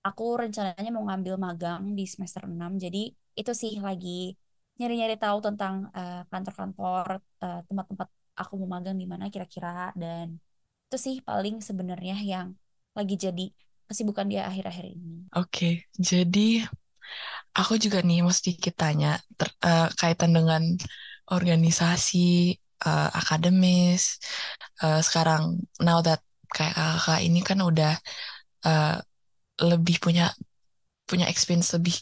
[0.03, 2.59] aku rencananya mau ngambil magang di semester 6.
[2.83, 4.35] Jadi itu sih lagi
[4.77, 10.41] nyari-nyari tahu tentang uh, kantor-kantor uh, tempat-tempat aku mau magang di mana kira-kira dan
[10.89, 12.57] itu sih paling sebenarnya yang
[12.97, 13.49] lagi jadi
[13.89, 15.29] kesibukan dia akhir-akhir ini.
[15.33, 16.65] Oke, okay, jadi
[17.53, 20.61] aku juga nih mau sedikit tanya ter, uh, kaitan dengan
[21.29, 24.17] organisasi uh, akademis.
[24.81, 27.93] Uh, sekarang now that kayak kakak ini kan udah
[28.65, 28.97] uh,
[29.63, 30.32] lebih punya
[31.04, 31.95] punya experience lebih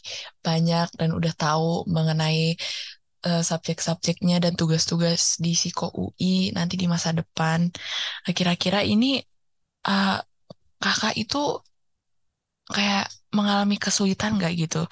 [0.46, 2.54] banyak dan udah tahu mengenai
[3.26, 7.70] uh, subjek-subjeknya dan tugas-tugas di Siko UI nanti di masa depan.
[8.26, 9.18] Kira-kira ini
[9.86, 10.18] uh,
[10.78, 11.58] kakak itu
[12.70, 14.86] kayak mengalami kesulitan gak gitu?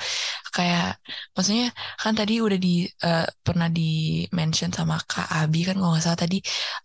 [0.51, 0.99] Kayak
[1.35, 1.71] maksudnya
[2.03, 6.19] kan tadi udah di uh, pernah di mention sama Kak Abi kan kalau nggak salah
[6.19, 6.39] tadi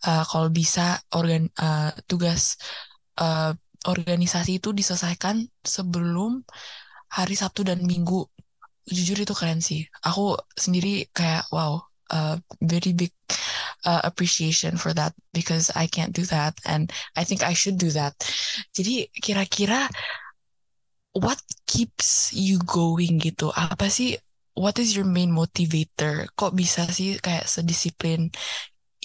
[0.06, 2.62] uh, kalau bisa organ uh, tugas
[3.18, 6.42] uh, organisasi itu diselesaikan sebelum
[7.14, 8.26] hari Sabtu dan Minggu.
[8.86, 9.86] Jujur itu keren sih.
[10.06, 11.82] Aku sendiri kayak wow,
[12.14, 13.14] uh, very big
[13.86, 17.90] uh, appreciation for that because I can't do that and I think I should do
[17.98, 18.14] that.
[18.74, 19.90] Jadi kira-kira
[21.16, 23.50] what keeps you going gitu?
[23.56, 24.18] Apa sih
[24.58, 26.30] what is your main motivator?
[26.38, 28.30] Kok bisa sih kayak sedisiplin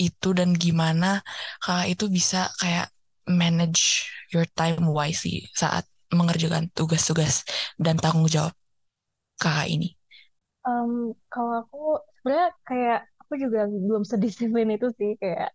[0.01, 1.21] itu dan gimana
[1.61, 2.89] kak itu bisa kayak
[3.31, 7.47] manage your time wisely saat mengerjakan tugas-tugas
[7.79, 8.55] dan tanggung jawab
[9.39, 9.89] kakak ini?
[10.67, 11.81] Um, kalau aku
[12.21, 15.55] sebenarnya kayak aku juga belum sedisiplin itu sih kayak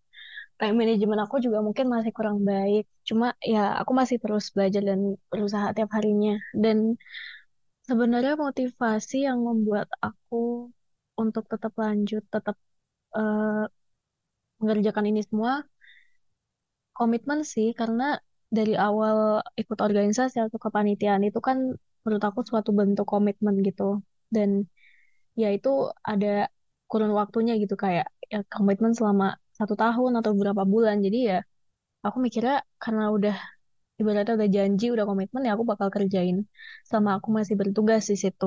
[0.59, 2.87] time management aku juga mungkin masih kurang baik.
[3.03, 6.39] Cuma ya aku masih terus belajar dan berusaha tiap harinya.
[6.55, 6.95] Dan
[7.87, 10.71] sebenarnya motivasi yang membuat aku
[11.19, 12.55] untuk tetap lanjut, tetap
[13.15, 13.67] uh,
[14.59, 15.63] mengerjakan ini semua
[16.97, 18.03] komitmen sih karena
[18.57, 19.17] dari awal
[19.61, 21.57] ikut organisasi atau kepanitiaan itu kan
[22.03, 23.83] menurut aku suatu bentuk komitmen gitu.
[24.35, 24.49] Dan
[25.41, 25.69] ya itu
[26.11, 26.27] ada
[26.89, 29.25] kurun waktunya gitu kayak ya komitmen selama
[29.59, 30.95] satu tahun atau beberapa bulan.
[31.05, 31.37] Jadi ya
[32.05, 33.35] aku mikirnya karena udah
[33.99, 36.37] ibaratnya udah janji udah komitmen ya aku bakal kerjain
[36.91, 38.45] sama aku masih bertugas di situ.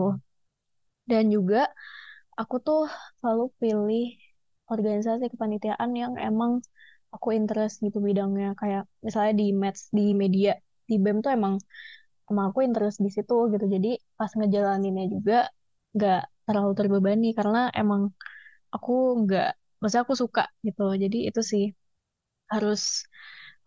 [1.10, 1.58] Dan juga
[2.40, 2.80] aku tuh
[3.18, 4.04] selalu pilih
[4.72, 6.52] organisasi kepanitiaan yang emang
[7.14, 8.46] aku interest gitu bidangnya.
[8.60, 10.50] Kayak misalnya di match di media
[10.88, 11.54] di BEM tuh emang
[12.30, 13.64] emang aku interest di situ gitu.
[13.74, 15.34] Jadi pas ngejalaninnya juga
[15.94, 18.02] nggak terlalu terbebani karena emang
[18.74, 18.92] aku
[19.24, 19.46] nggak
[19.80, 20.82] maksudnya aku suka gitu.
[21.02, 21.64] Jadi itu sih
[22.52, 22.80] harus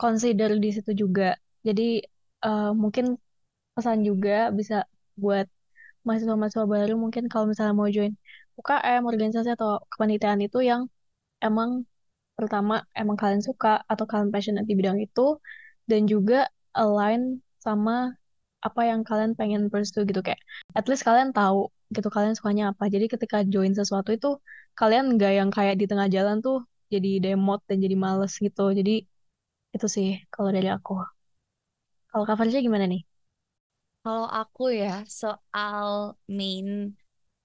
[0.01, 1.23] consider di situ juga.
[1.67, 1.84] Jadi
[2.45, 3.06] uh, mungkin
[3.75, 4.75] pesan juga bisa
[5.23, 5.47] buat
[6.06, 8.13] mahasiswa-mahasiswa baru mungkin kalau misalnya mau join
[8.60, 10.82] UKM organisasi atau kepanitiaan itu yang
[11.45, 11.86] emang
[12.41, 15.38] pertama emang kalian suka atau kalian passionate di bidang itu
[15.89, 17.21] dan juga align
[17.62, 18.17] sama
[18.62, 20.21] apa yang kalian pengen pursue gitu.
[20.25, 20.41] Kayak
[20.77, 22.84] at least kalian tahu gitu kalian sukanya apa.
[22.93, 24.30] Jadi ketika join sesuatu itu
[24.80, 28.73] kalian nggak yang kayak di tengah jalan tuh jadi demot dan jadi males gitu.
[28.80, 28.91] Jadi
[29.75, 30.91] itu sih kalau dari aku.
[32.12, 33.01] Kalau covernya gimana nih?
[34.01, 36.97] Kalau aku ya soal main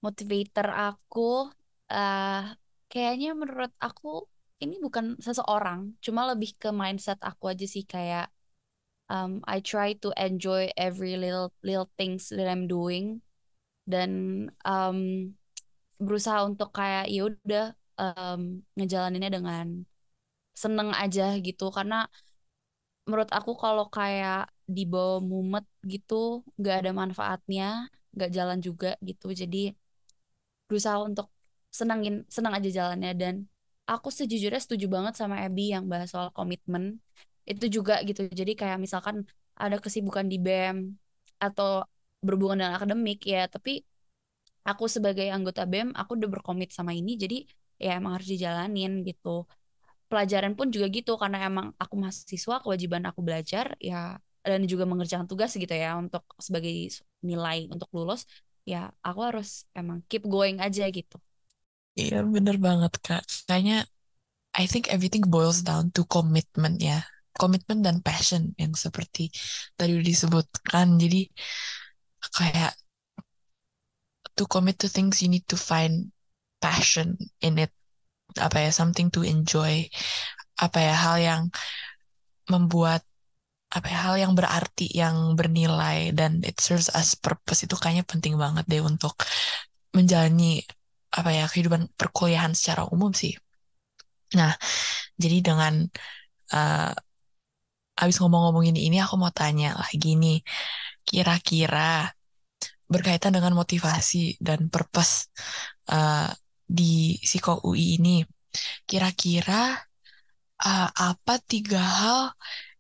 [0.05, 1.53] motivator aku
[1.93, 2.43] uh,
[2.91, 4.25] kayaknya menurut aku
[4.63, 8.33] ini bukan seseorang cuma lebih ke mindset aku aja sih kayak
[9.09, 13.23] um, I try to enjoy every little little things that I'm doing.
[13.87, 14.11] Dan
[14.67, 15.31] um,
[16.03, 17.65] berusaha untuk kayak ya udah
[17.97, 19.67] um, ngejalaninnya dengan
[20.59, 21.71] seneng aja gitu.
[21.71, 22.07] Karena
[23.07, 29.31] menurut aku kalau kayak di bawah mumet gitu nggak ada manfaatnya nggak jalan juga gitu.
[29.31, 29.71] Jadi
[30.67, 31.31] berusaha untuk
[31.71, 33.13] senengin senang aja jalannya.
[33.15, 33.35] Dan
[33.93, 36.85] aku sejujurnya setuju banget sama Abby yang bahas soal komitmen.
[37.51, 38.21] Itu juga gitu.
[38.41, 39.17] Jadi kayak misalkan
[39.57, 40.77] ada kesibukan di BEM
[41.47, 41.87] atau
[42.25, 43.71] berhubungan dengan akademik ya tapi
[44.71, 47.37] aku sebagai anggota BEM aku udah berkomit sama ini jadi
[47.85, 49.47] ya emang harus dijalanin gitu.
[50.11, 55.27] Pelajaran pun juga gitu karena emang aku mahasiswa kewajiban aku belajar ya dan juga mengerjakan
[55.27, 56.71] tugas gitu ya untuk sebagai
[57.27, 58.23] nilai untuk lulus
[58.63, 61.19] ya aku harus emang keep going aja gitu
[62.01, 63.23] iya bener banget kak.
[63.47, 63.77] Kayaknya
[64.57, 67.05] I think everything boils down to commitment ya.
[67.41, 69.29] Komitmen dan passion yang seperti
[69.77, 70.87] tadi disebutkan.
[71.03, 71.29] Jadi
[72.37, 72.73] kayak
[74.37, 76.13] to commit to things you need to find
[76.61, 77.73] passion in it.
[78.37, 79.85] Apa ya something to enjoy.
[80.57, 81.43] Apa ya hal yang
[82.49, 83.05] membuat
[83.67, 87.67] apa ya, hal yang berarti, yang bernilai dan it serves as purpose.
[87.67, 89.19] Itu kayaknya penting banget deh untuk
[89.93, 90.65] menjalani
[91.13, 93.35] apa ya kehidupan perkuliahan secara umum sih.
[94.35, 94.53] Nah,
[95.15, 95.87] jadi dengan
[96.53, 96.93] uh,
[97.97, 100.43] abis ngomong-ngomongin ini aku mau tanya lagi nih,
[101.07, 102.11] kira-kira
[102.87, 105.33] berkaitan dengan motivasi dan purpose
[105.91, 106.31] uh,
[106.67, 108.27] di Psiko UI ini,
[108.85, 109.79] kira-kira
[110.63, 112.21] uh, apa tiga hal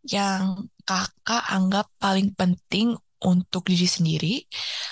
[0.06, 4.34] yang kakak anggap paling penting untuk diri sendiri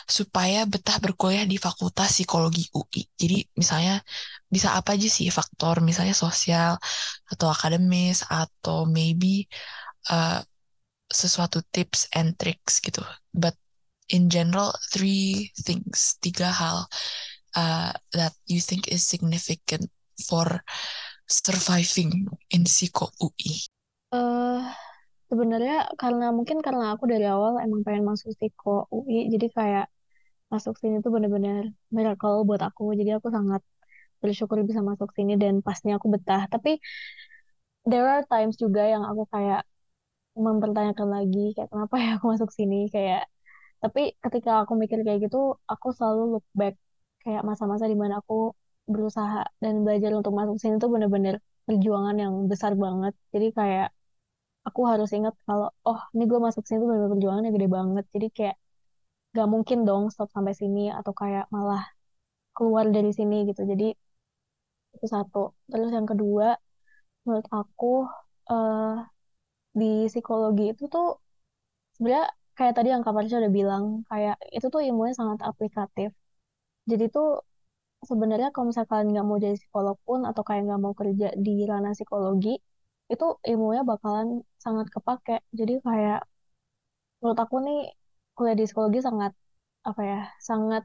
[0.09, 3.05] supaya betah berkuliah di Fakultas Psikologi UI.
[3.17, 4.01] Jadi misalnya
[4.49, 6.81] bisa apa aja sih faktor misalnya sosial
[7.29, 9.45] atau akademis atau maybe
[10.09, 10.41] uh,
[11.11, 13.05] sesuatu tips and tricks gitu.
[13.35, 13.55] But
[14.09, 16.89] in general three things, tiga hal
[17.57, 19.89] uh, that you think is significant
[20.29, 20.47] for
[21.29, 23.69] surviving in Psiko UI.
[24.13, 24.69] Uh,
[25.31, 29.85] sebenarnya karena mungkin karena aku dari awal emang pengen masuk Psiko UI jadi kayak
[30.53, 31.57] masuk sini tuh bener-bener
[31.97, 32.83] miracle buat aku.
[32.99, 33.63] Jadi aku sangat
[34.23, 36.43] bersyukur bisa masuk sini dan pasnya aku betah.
[36.55, 36.71] Tapi
[37.91, 39.61] there are times juga yang aku kayak
[40.47, 43.21] mempertanyakan lagi kayak kenapa ya aku masuk sini kayak
[43.83, 45.39] tapi ketika aku mikir kayak gitu
[45.73, 46.75] aku selalu look back
[47.25, 48.35] kayak masa-masa di mana aku
[48.93, 51.35] berusaha dan belajar untuk masuk sini tuh bener-bener
[51.67, 53.15] perjuangan yang besar banget.
[53.35, 53.87] Jadi kayak
[54.67, 58.05] aku harus ingat kalau oh ini gue masuk sini tuh benar perjuangannya gede banget.
[58.15, 58.57] Jadi kayak
[59.37, 61.83] gak mungkin dong stop sampai sini atau kayak malah
[62.57, 63.63] keluar dari sini gitu.
[63.73, 63.85] Jadi
[64.95, 65.39] itu satu.
[65.71, 66.47] Terus yang kedua
[67.25, 67.87] menurut aku
[68.53, 68.95] uh,
[69.81, 71.07] di psikologi itu tuh
[71.97, 72.27] sebenarnya
[72.59, 76.11] kayak tadi yang Kak Parsha udah bilang kayak itu tuh ilmunya sangat aplikatif.
[76.91, 77.27] Jadi tuh
[78.11, 81.53] sebenarnya kalau misalnya kalian nggak mau jadi psikolog pun atau kayak nggak mau kerja di
[81.71, 82.51] ranah psikologi
[83.13, 84.29] itu ilmunya bakalan
[84.65, 85.33] sangat kepake.
[85.59, 86.19] Jadi kayak
[87.21, 87.79] menurut aku nih
[88.37, 89.33] kuliah di psikologi sangat
[89.89, 90.83] apa ya sangat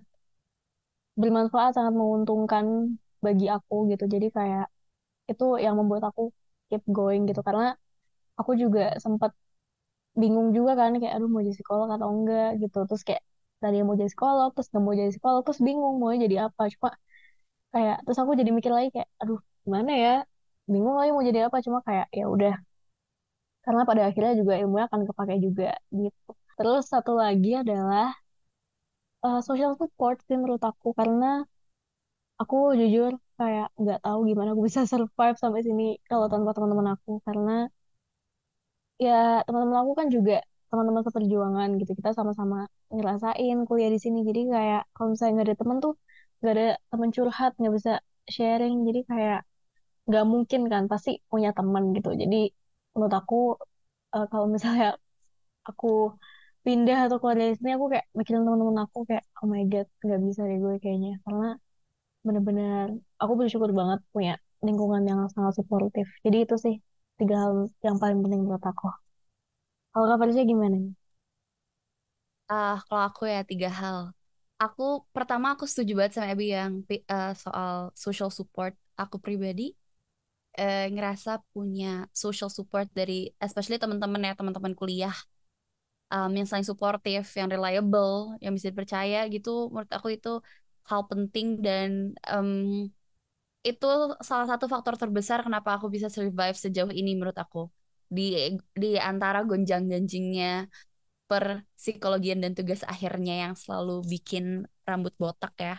[1.22, 2.66] bermanfaat sangat menguntungkan
[3.26, 4.04] bagi aku gitu.
[4.14, 4.66] Jadi kayak
[5.32, 6.22] itu yang membuat aku
[6.70, 7.42] keep going gitu.
[7.48, 7.66] Karena
[8.40, 9.32] aku juga sempat
[10.22, 12.48] bingung juga kan kayak aduh mau jadi psikolog atau enggak?
[12.64, 12.78] gitu.
[12.90, 13.24] Terus kayak
[13.64, 16.64] tadi mau jadi psikolog terus nggak mau jadi psikolog terus bingung mau jadi apa.
[16.76, 16.90] Cuma
[17.74, 20.12] kayak terus aku jadi mikir lagi kayak aduh gimana ya
[20.74, 22.54] bingung lagi mau jadi apa cuma kayak ya udah.
[23.66, 25.68] Karena pada akhirnya juga ilmunya akan kepake juga
[26.00, 26.30] gitu.
[26.58, 28.06] Terus satu lagi adalah
[29.26, 31.26] uh, social support sih menurut aku karena
[32.42, 37.12] aku jujur kayak nggak tahu gimana aku bisa survive sampai sini kalau tanpa teman-teman aku.
[37.28, 37.52] Karena
[39.06, 39.12] ya
[39.46, 40.34] teman-teman aku kan juga
[40.70, 42.58] teman-teman seperjuangan gitu kita sama-sama
[42.96, 44.18] ngerasain kuliah di sini.
[44.30, 45.94] Jadi kayak kalau misalnya nggak ada teman tuh
[46.40, 47.92] nggak ada teman curhat nggak bisa
[48.36, 48.76] sharing.
[48.88, 49.40] Jadi kayak
[50.10, 52.10] nggak mungkin kan pasti punya teman gitu.
[52.22, 52.36] Jadi
[52.94, 53.36] menurut aku
[54.16, 54.86] uh, kalau misalnya
[55.70, 55.88] aku
[56.66, 60.20] pindah atau keluar dari sini aku kayak mikirin teman-teman aku kayak oh my god nggak
[60.28, 61.12] bisa deh gue kayaknya.
[61.26, 61.48] Karena
[62.26, 62.86] bener-bener
[63.22, 64.34] aku bersyukur banget punya
[64.66, 66.08] lingkungan yang sangat suportif.
[66.26, 66.76] Jadi itu sih
[67.20, 67.54] tiga hal
[67.86, 68.86] yang paling penting buat aku.
[69.92, 70.94] Kalau kak Fadisha gimana nih?
[72.50, 73.98] Uh, kalau aku ya tiga hal.
[74.60, 74.84] Aku
[75.16, 79.72] pertama aku setuju banget sama Abby yang uh, soal social support aku pribadi
[80.60, 85.16] uh, ngerasa punya social support dari especially teman-teman ya teman-teman kuliah
[86.12, 90.44] um, yang saling suportif yang reliable yang bisa dipercaya gitu menurut aku itu
[90.90, 92.92] hal penting dan um,
[93.64, 93.90] itu
[94.24, 97.68] salah satu faktor terbesar kenapa aku bisa survive sejauh ini menurut aku
[98.10, 100.66] di di antara gonjang-ganjingnya
[101.30, 105.78] per psikologian dan tugas akhirnya yang selalu bikin rambut botak ya.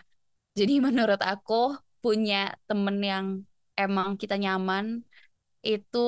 [0.55, 3.27] Jadi menurut aku punya temen yang
[3.77, 5.05] emang kita nyaman
[5.61, 6.07] itu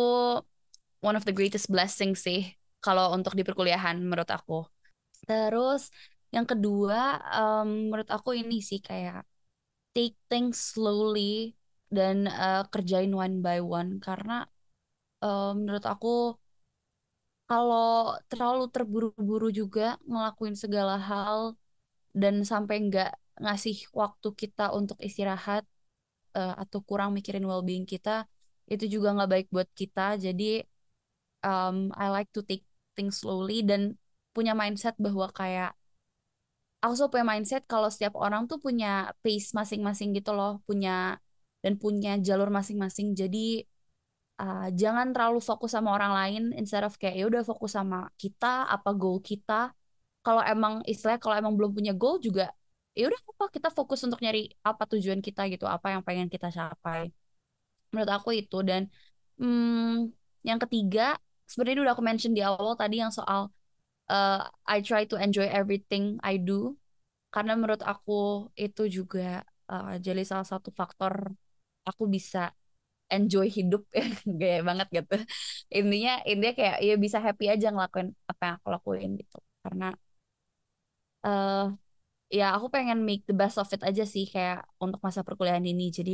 [1.03, 4.67] one of the greatest blessing sih kalau untuk di perkuliahan menurut aku.
[5.27, 5.91] Terus
[6.33, 9.23] yang kedua um, menurut aku ini sih kayak
[9.93, 11.53] take things slowly
[11.93, 14.49] dan uh, kerjain one by one karena
[15.21, 16.41] um, menurut aku
[17.45, 21.53] kalau terlalu terburu-buru juga ngelakuin segala hal
[22.17, 23.13] dan sampai nggak
[23.45, 25.69] ngasih waktu kita untuk istirahat
[26.37, 28.27] uh, atau kurang mikirin well-being kita
[28.71, 30.17] itu juga nggak baik buat kita.
[30.17, 30.63] Jadi
[31.45, 32.65] um, I like to take
[32.97, 33.99] things slowly dan
[34.33, 35.77] punya mindset bahwa kayak
[36.83, 41.21] aku punya mindset kalau setiap orang tuh punya pace masing-masing gitu loh punya
[41.63, 43.15] dan punya jalur masing-masing.
[43.15, 43.63] Jadi
[44.43, 48.67] uh, jangan terlalu fokus sama orang lain instead of kayak ya udah fokus sama kita
[48.67, 49.71] apa goal kita.
[50.23, 52.51] Kalau emang istilah kalau emang belum punya goal juga
[52.99, 56.49] ya udah apa kita fokus untuk nyari apa tujuan kita gitu apa yang pengen kita
[56.53, 57.09] capai.
[57.93, 58.83] Menurut aku itu dan
[59.41, 60.13] hmm,
[60.49, 61.17] yang ketiga
[61.51, 63.41] sebenarnya udah aku mention di awal tadi yang soal
[64.13, 66.77] uh, I try to enjoy everything I do.
[67.33, 71.33] Karena menurut aku itu juga uh, jadi salah satu faktor
[71.89, 72.53] aku bisa
[73.13, 73.83] enjoy hidup.
[73.97, 74.05] Ya
[74.41, 75.15] gaya banget gitu.
[75.73, 79.37] Intinya intinya kayak ya bisa happy aja ngelakuin apa yang aku lakuin gitu.
[79.65, 79.87] Karena
[81.25, 81.73] uh,
[82.39, 85.85] ya aku pengen make the best of it aja sih kayak untuk masa perkuliahan ini.
[85.99, 86.13] Jadi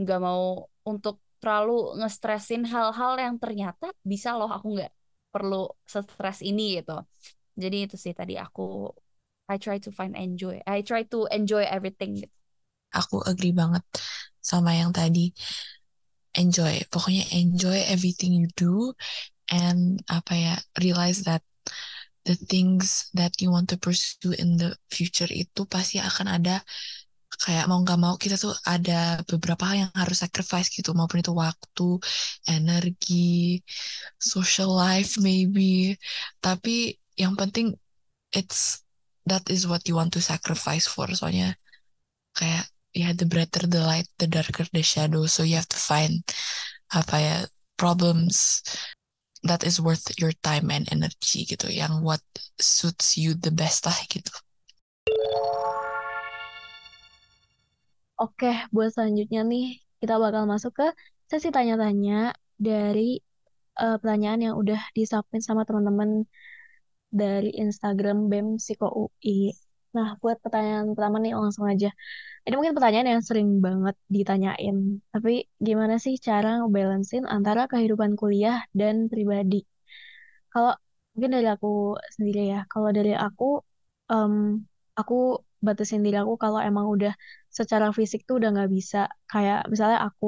[0.00, 0.42] nggak mau
[0.90, 4.92] untuk terlalu ngestresin hal-hal yang ternyata bisa loh aku nggak
[5.34, 6.96] perlu stres ini gitu.
[7.62, 8.62] Jadi itu sih tadi aku
[9.52, 12.34] I try to find enjoy I try to enjoy everything gitu.
[12.94, 13.82] aku agree banget
[14.38, 15.34] sama yang tadi.
[16.34, 18.90] Enjoy pokoknya enjoy everything you do
[19.50, 21.46] and apa ya realize that
[22.24, 26.64] the things that you want to pursue in the future itu pasti akan ada
[27.34, 31.34] kayak mau nggak mau kita tuh ada beberapa hal yang harus sacrifice gitu maupun itu
[31.34, 31.98] waktu,
[32.46, 33.60] energi,
[34.18, 35.98] social life maybe.
[36.38, 37.74] Tapi yang penting
[38.30, 38.82] it's
[39.26, 41.10] that is what you want to sacrifice for.
[41.10, 41.58] Soalnya
[42.38, 45.26] kayak ya the brighter the light, the darker the shadow.
[45.26, 46.22] So you have to find
[46.94, 47.36] apa ya
[47.74, 48.62] problems
[49.44, 52.24] that is worth your time and energy gitu yang what
[52.56, 54.32] suits you the best lah gitu
[58.14, 60.86] Oke, buat selanjutnya nih kita bakal masuk ke
[61.26, 63.18] sesi tanya-tanya dari
[63.82, 66.22] uh, pertanyaan yang udah disubmit sama teman-teman
[67.10, 69.50] dari Instagram BEM Psiko UI.
[69.96, 71.88] Nah, buat pertanyaan pertama nih langsung aja.
[72.46, 74.76] Ini mungkin pertanyaan yang sering banget ditanyain.
[75.14, 75.32] Tapi
[75.66, 79.56] gimana sih cara ngebalancein antara kehidupan kuliah dan pribadi?
[80.52, 80.72] Kalau
[81.14, 81.68] mungkin dari aku
[82.16, 82.58] sendiri ya.
[82.72, 83.44] Kalau dari aku,
[84.12, 84.34] um,
[85.00, 85.14] aku
[85.66, 87.12] batasin diri aku kalau emang udah
[87.58, 88.98] secara fisik tuh udah nggak bisa.
[89.30, 90.26] Kayak misalnya aku,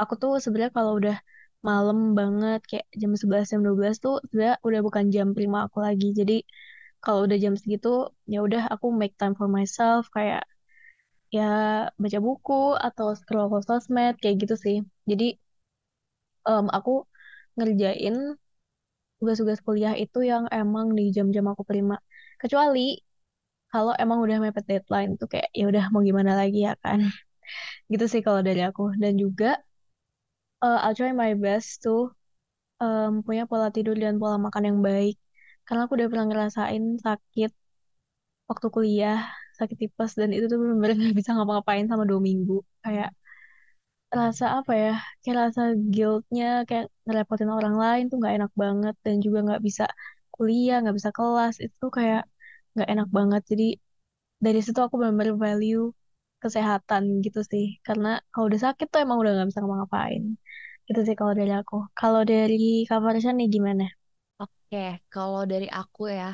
[0.00, 1.16] aku tuh sebenarnya kalau udah
[1.68, 6.06] malam banget kayak jam 11 jam 12 tuh sebenarnya udah bukan jam prima aku lagi.
[6.20, 6.34] Jadi
[7.04, 7.88] kalau udah jam segitu
[8.32, 10.42] ya udah aku make time for myself kayak
[11.36, 11.42] ya
[12.02, 12.52] baca buku
[12.86, 14.76] atau scroll sosmed kayak gitu sih.
[15.10, 15.24] Jadi
[16.48, 16.90] um, aku
[17.56, 18.14] ngerjain
[19.18, 21.96] tugas-tugas kuliah itu yang emang di jam-jam aku prima.
[22.40, 22.80] Kecuali
[23.72, 27.00] kalau emang udah mepet deadline tuh kayak ya udah mau gimana lagi ya kan.
[27.92, 28.82] Gitu sih kalau dari aku.
[29.02, 29.46] Dan juga
[30.62, 32.12] uh, I'll try my best tuh
[32.82, 35.16] um, punya pola tidur dan pola makan yang baik.
[35.70, 37.52] Karena aku udah pernah ngerasain sakit
[38.50, 39.16] waktu kuliah
[39.58, 42.54] sakit tipes dan itu tuh benar-benar nggak bisa ngapa-ngapain sama dua minggu.
[42.84, 43.10] Kayak
[44.18, 44.90] rasa apa ya
[45.22, 45.60] kayak rasa
[45.94, 49.82] guiltnya kayak ngerepotin orang lain tuh nggak enak banget dan juga nggak bisa
[50.34, 52.20] kuliah nggak bisa kelas itu kayak
[52.74, 53.42] nggak enak banget.
[53.50, 53.64] Jadi
[54.44, 55.80] dari situ aku benar-benar value
[56.42, 57.64] kesehatan gitu sih.
[57.86, 60.22] Karena kalau udah sakit tuh emang udah nggak bisa ngapa-ngapain.
[60.88, 61.74] Gitu sih kalau dari aku.
[62.00, 62.56] Kalau dari
[62.88, 62.98] Kak
[63.38, 63.84] nih gimana?
[64.40, 64.76] Oke,
[65.12, 66.24] kalau dari aku ya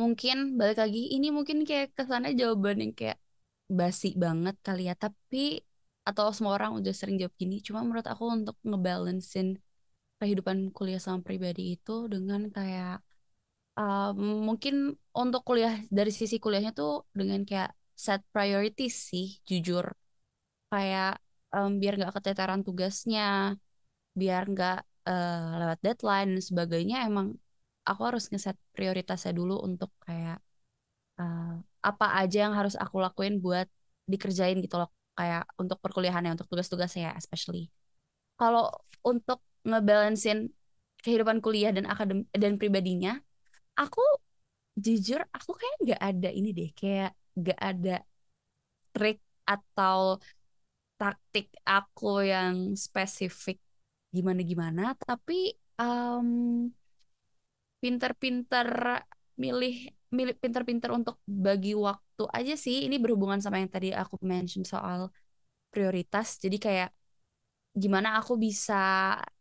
[0.00, 3.18] mungkin balik lagi ini mungkin kayak kesannya jawaban yang kayak
[3.78, 5.38] basi banget kali ya tapi
[6.08, 9.48] atau semua orang udah sering jawab gini cuma menurut aku untuk ngebalancein
[10.20, 12.90] kehidupan kuliah sama pribadi itu dengan kayak
[13.80, 14.10] uh,
[14.48, 14.74] mungkin
[15.22, 17.70] untuk kuliah dari sisi kuliahnya tuh dengan kayak
[18.04, 19.86] set priorities sih jujur.
[20.72, 21.08] Kayak
[21.54, 23.22] um, biar nggak keteteran tugasnya
[24.20, 24.76] biar nggak
[25.08, 27.36] uh, lewat deadline dan sebagainya emang
[27.84, 30.40] aku harus ngeset prioritasnya dulu untuk kayak
[31.20, 33.68] uh, apa aja yang harus aku lakuin buat
[34.08, 37.70] dikerjain gitu loh kayak untuk perkuliahannya untuk tugas-tugasnya especially.
[38.40, 38.72] Kalau
[39.06, 40.50] untuk ngebalancein
[41.04, 43.20] kehidupan kuliah dan akadem dan pribadinya
[43.76, 44.00] aku
[44.74, 47.96] jujur aku kayak nggak ada ini deh kayak nggak ada
[48.90, 50.18] trik atau
[50.96, 53.60] taktik aku yang spesifik
[54.16, 55.52] gimana gimana tapi
[55.82, 56.28] um,
[57.82, 58.68] pinter-pinter
[59.42, 59.74] milih
[60.14, 62.86] milih pinter-pinter untuk bagi waktu aja sih.
[62.86, 65.10] Ini berhubungan sama yang tadi aku mention soal
[65.74, 66.38] prioritas.
[66.38, 66.90] Jadi kayak
[67.74, 68.74] gimana aku bisa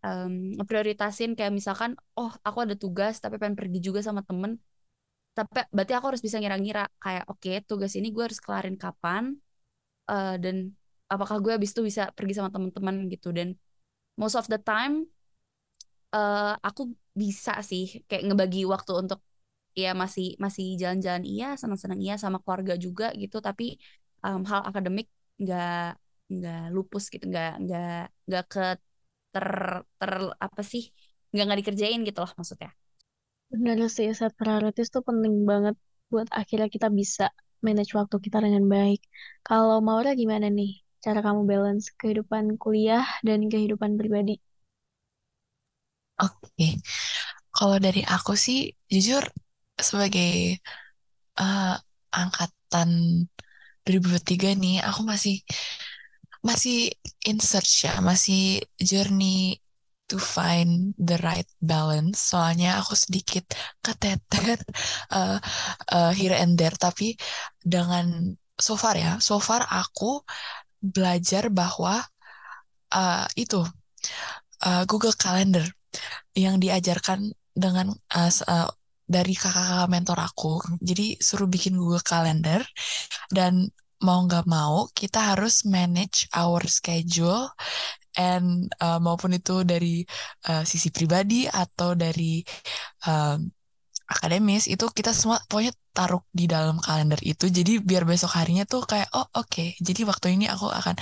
[0.02, 4.58] um, prioritasin kayak misalkan oh aku ada tugas tapi pengen pergi juga sama temen.
[5.38, 9.38] Tapi berarti aku harus bisa ngira-ngira kayak oke okay, tugas ini gue harus kelarin kapan
[10.10, 10.74] uh, dan
[11.10, 13.30] apakah gue habis itu bisa pergi sama temen-temen gitu.
[13.30, 13.54] Dan
[14.22, 15.08] most of the time
[16.16, 16.82] uh, aku
[17.22, 19.20] bisa sih kayak ngebagi waktu untuk
[19.74, 23.38] ya masih masih jalan-jalan iya senang-senang iya sama keluarga juga gitu.
[23.42, 23.64] Tapi
[24.26, 25.08] um, hal akademik
[25.42, 25.98] nggak
[26.34, 27.90] nggak lupus gitu nggak nggak
[28.28, 28.62] nggak ke
[29.34, 29.48] ter
[30.00, 30.12] ter
[30.46, 30.84] apa sih
[31.34, 32.70] nggak nggak dikerjain gitu loh maksudnya.
[33.54, 35.76] Benar sih set prioritas tuh penting banget
[36.12, 37.24] buat akhirnya kita bisa
[37.66, 39.02] manage waktu kita dengan baik.
[39.48, 44.40] Kalau Maura gimana nih cara kamu balance kehidupan kuliah dan kehidupan pribadi
[46.22, 46.78] Oke.
[47.54, 49.24] Kalau dari aku sih, jujur
[49.78, 50.58] sebagai
[51.42, 51.76] uh,
[52.14, 52.90] angkatan
[53.86, 55.36] 2023 nih, aku masih
[56.44, 56.94] masih
[57.30, 59.58] in search ya, masih journey
[60.10, 62.18] to find the right balance.
[62.32, 63.46] Soalnya aku sedikit
[63.82, 64.60] keteter
[65.10, 65.38] uh,
[65.96, 67.18] uh, here and there, tapi
[67.64, 70.22] dengan so far ya, so far aku
[70.84, 72.04] belajar bahwa
[72.92, 73.64] uh, itu
[74.68, 75.64] uh, Google Calendar
[76.36, 78.70] yang diajarkan dengan uh, uh,
[79.08, 80.60] dari kakak-kakak mentor aku.
[80.84, 82.60] Jadi suruh bikin Google Calendar
[83.32, 83.72] dan
[84.04, 87.48] mau nggak mau kita harus manage our schedule
[88.20, 90.04] and uh, maupun itu dari
[90.52, 92.44] uh, sisi pribadi atau dari
[93.08, 93.48] um,
[94.08, 97.48] akademis itu kita semua pokoknya taruh di dalam kalender itu.
[97.48, 99.68] Jadi biar besok harinya tuh kayak oh oke okay.
[99.80, 100.96] jadi waktu ini aku akan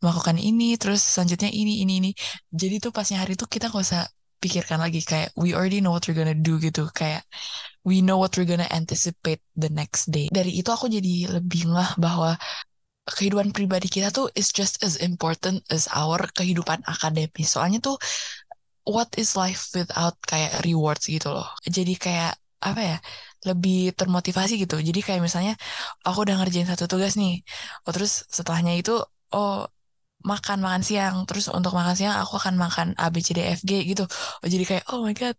[0.00, 2.10] melakukan ini terus selanjutnya ini ini ini.
[2.48, 6.04] Jadi tuh pasnya hari itu kita nggak usah pikirkan lagi kayak we already know what
[6.06, 6.88] we're gonna do gitu.
[6.94, 7.26] Kayak
[7.82, 10.30] we know what we're gonna anticipate the next day.
[10.32, 12.38] Dari itu aku jadi lebih ngeh bahwa
[13.06, 17.54] kehidupan pribadi kita tuh is just as important as our kehidupan akademis.
[17.54, 17.96] Soalnya tuh
[18.86, 21.50] what is life without kayak rewards gitu loh.
[21.66, 22.96] Jadi kayak apa ya
[23.48, 24.76] lebih termotivasi gitu.
[24.88, 25.52] Jadi kayak misalnya
[26.06, 27.44] aku udah ngerjain satu tugas nih.
[27.86, 28.92] Oh terus setelahnya itu
[29.34, 29.68] oh
[30.24, 31.14] makan makan siang.
[31.28, 34.04] Terus untuk makan siang aku akan makan A B C D F G gitu.
[34.42, 35.36] Oh jadi kayak oh my god.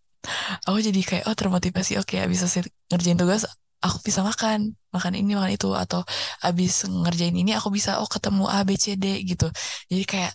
[0.68, 1.91] Aku jadi kayak oh termotivasi.
[2.01, 2.61] Oke okay, abis selesai
[2.91, 3.43] ngerjain tugas
[3.86, 4.59] aku bisa makan.
[4.95, 5.68] Makan ini makan itu.
[5.74, 6.01] Atau
[6.45, 9.47] abis ngerjain ini aku bisa oh ketemu A B C D gitu.
[9.91, 10.34] Jadi kayak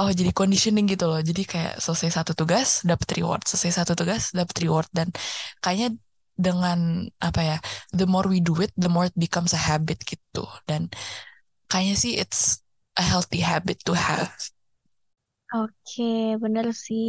[0.00, 4.30] oh jadi conditioning gitu loh jadi kayak selesai satu tugas dapat reward selesai satu tugas
[4.38, 5.08] dapat reward dan
[5.62, 5.88] kayaknya
[6.38, 6.78] dengan
[7.18, 7.56] apa ya
[7.98, 10.86] the more we do it the more it becomes a habit gitu dan
[11.70, 12.62] kayaknya sih it's
[12.98, 14.30] a healthy habit to have
[15.54, 16.02] Oke,
[16.42, 17.04] bener sih.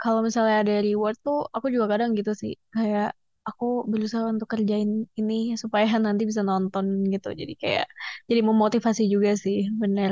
[0.00, 2.52] Kalau misalnya ada reward tuh, aku juga kadang gitu sih.
[2.74, 3.06] Kayak
[3.48, 4.90] aku berusaha untuk kerjain
[5.20, 7.28] ini supaya nanti bisa nonton gitu.
[7.40, 7.84] Jadi kayak
[8.30, 10.10] jadi memotivasi juga sih, bener.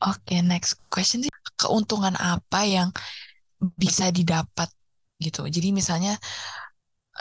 [0.00, 1.32] Oke, next question sih.
[1.60, 2.88] Keuntungan apa yang
[3.60, 4.68] bisa didapat
[5.20, 5.44] gitu.
[5.48, 6.16] Jadi misalnya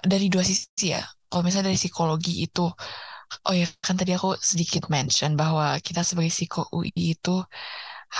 [0.05, 1.01] dari dua sisi ya.
[1.30, 2.65] Kalau misalnya dari psikologi itu,
[3.47, 7.38] oh ya kan tadi aku sedikit mention bahwa kita sebagai psiko UI itu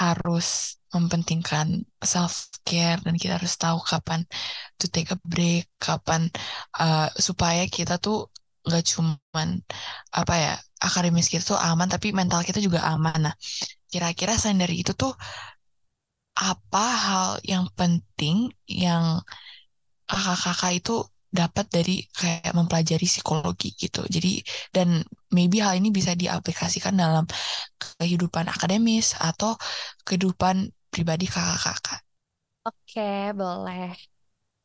[0.02, 4.22] harus mempentingkan self care dan kita harus tahu kapan
[4.80, 6.30] to take a break, kapan
[6.82, 8.30] uh, supaya kita tuh
[8.66, 9.50] nggak cuman
[10.14, 10.54] apa ya
[10.84, 13.20] akademis kita tuh aman tapi mental kita juga aman.
[13.32, 13.36] Nah,
[13.92, 15.12] kira-kira selain dari itu tuh
[16.50, 19.06] apa hal yang penting yang
[20.10, 20.96] kakak-kakak itu
[21.40, 24.02] dapat dari kayak mempelajari psikologi gitu.
[24.16, 24.42] Jadi
[24.76, 24.90] dan
[25.36, 27.26] maybe hal ini bisa diaplikasikan dalam
[28.00, 29.52] kehidupan akademis atau
[30.06, 30.56] kehidupan
[30.94, 32.02] pribadi kakak-kakak.
[32.68, 33.02] Oke,
[33.40, 34.10] boleh.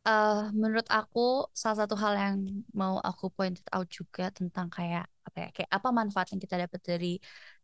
[0.04, 2.36] Uh, menurut aku salah satu hal yang
[2.76, 6.80] mau aku point out juga tentang kayak apa ya kayak apa manfaat yang kita dapat
[6.84, 7.12] dari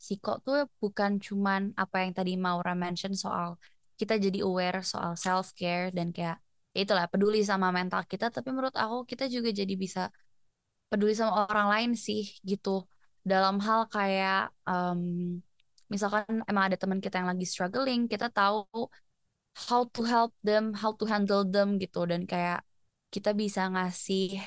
[0.01, 3.61] psiko tuh bukan cuman apa yang tadi Maura mention soal
[4.01, 6.41] kita jadi aware soal self care dan kayak
[6.73, 10.09] ya itulah peduli sama mental kita tapi menurut aku kita juga jadi bisa
[10.91, 12.89] peduli sama orang lain sih gitu.
[13.21, 15.01] Dalam hal kayak um,
[15.93, 18.65] misalkan emang ada teman kita yang lagi struggling kita tahu
[19.69, 22.07] how to help them how to handle them gitu.
[22.09, 22.65] Dan kayak
[23.11, 24.39] kita bisa ngasih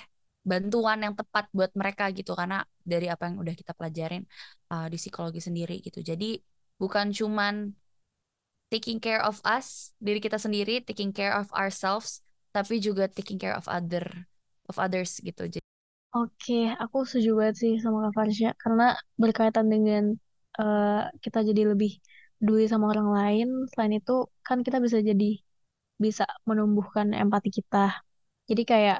[0.43, 2.34] bantuan yang tepat buat mereka gitu.
[2.34, 4.24] Karena dari apa yang udah kita pelajarin
[4.74, 5.99] uh, di psikologi sendiri gitu.
[6.01, 6.39] Jadi
[6.80, 7.72] bukan cuman
[8.74, 13.53] taking care of us, diri kita sendiri, taking care of ourselves, tapi juga taking care
[13.53, 14.05] of other
[14.66, 15.45] of others gitu.
[16.14, 18.49] Oke, aku setuju banget sih sama Kak Farsha.
[18.57, 20.14] Karena berkaitan dengan
[20.61, 21.97] uh, kita jadi lebih
[22.39, 23.47] peduli sama orang lain.
[23.71, 24.11] Selain itu
[24.47, 25.25] kan kita bisa jadi
[26.03, 27.77] bisa menumbuhkan empati kita.
[28.49, 28.97] Jadi kayak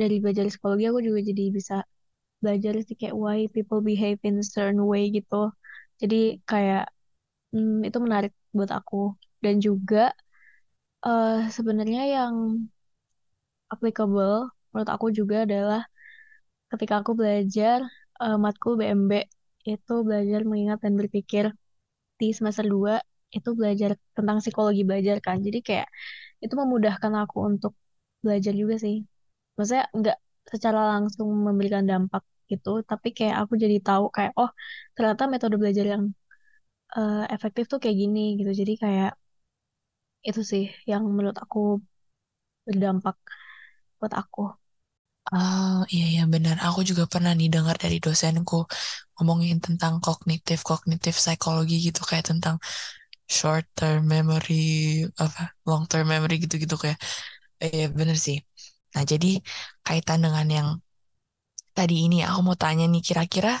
[0.00, 1.74] dari belajar psikologi aku juga jadi bisa
[2.42, 5.52] belajar sih kayak why people behave in certain way gitu.
[6.00, 6.16] Jadi
[6.50, 6.90] kayak
[7.54, 8.96] hmm, itu menarik buat aku
[9.44, 10.14] dan juga
[11.06, 12.34] uh, sebenarnya yang
[13.72, 15.80] applicable menurut aku juga adalah
[16.72, 17.78] ketika aku belajar
[18.22, 19.12] uh, matkul BMB
[19.64, 21.44] itu belajar mengingat dan berpikir
[22.24, 22.92] di semester 2
[23.36, 25.88] itu belajar tentang psikologi belajar kan jadi kayak
[26.44, 27.72] itu memudahkan aku untuk
[28.24, 28.96] belajar juga sih
[29.56, 30.16] maksudnya nggak
[30.52, 32.22] secara langsung memberikan dampak
[32.52, 34.50] gitu tapi kayak aku jadi tahu kayak oh
[34.96, 36.04] ternyata metode belajar yang
[36.96, 38.50] uh, efektif tuh kayak gini gitu.
[38.60, 39.10] Jadi kayak
[40.28, 41.58] itu sih yang menurut aku
[42.66, 43.16] berdampak
[43.98, 44.40] buat aku.
[45.32, 46.54] Oh iya iya benar.
[46.66, 48.54] Aku juga pernah nih dengar dari dosenku
[49.14, 52.56] ngomongin tentang kognitif kognitif psikologi gitu kayak tentang
[53.36, 54.54] short term memory
[55.24, 56.98] apa long term memory gitu-gitu kayak
[57.64, 58.36] Iya bener sih.
[58.94, 59.26] Nah jadi
[59.86, 60.68] kaitan dengan yang
[61.76, 63.52] tadi ini aku mau tanya nih kira-kira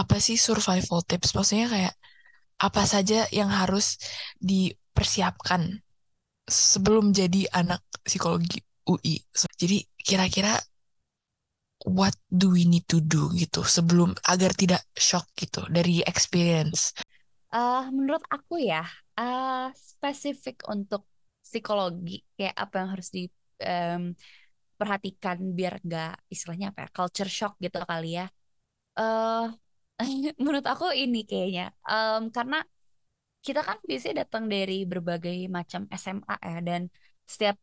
[0.00, 1.28] apa sih survival tips?
[1.36, 1.94] Maksudnya kayak
[2.66, 3.86] apa saja yang harus
[4.50, 5.62] dipersiapkan
[6.48, 8.58] sebelum jadi anak psikologi
[8.88, 9.20] UI.
[9.60, 10.56] Jadi kira-kira
[11.86, 16.90] what do we need to do gitu sebelum agar tidak shock gitu dari experience?
[17.54, 18.84] Uh, menurut aku ya,
[19.16, 21.06] uh, spesifik untuk
[21.40, 27.78] psikologi kayak apa yang harus diperhatikan um, biar gak istilahnya apa ya culture shock gitu
[27.86, 28.28] kali ya.
[28.98, 29.48] Uh,
[30.42, 32.66] menurut aku ini kayaknya um, karena
[33.40, 36.90] kita kan biasanya datang dari berbagai macam SMA ya dan
[37.24, 37.56] setiap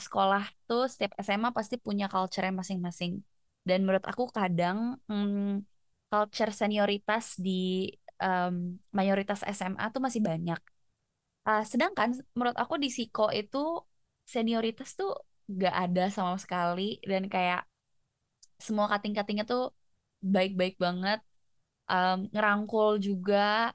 [0.00, 3.22] sekolah tuh setiap SMA pasti punya culture masing-masing.
[3.66, 5.62] Dan menurut aku kadang hmm,
[6.10, 7.90] culture senioritas di
[8.22, 10.60] um, mayoritas SMA tuh masih banyak.
[11.46, 13.58] Uh, sedangkan menurut aku di Siko itu
[14.26, 15.10] senioritas tuh
[15.50, 17.02] gak ada sama sekali.
[17.02, 17.66] Dan kayak
[18.56, 19.74] semua kating-katingnya tuh
[20.24, 21.20] baik-baik banget
[21.90, 23.72] um, ngerangkul juga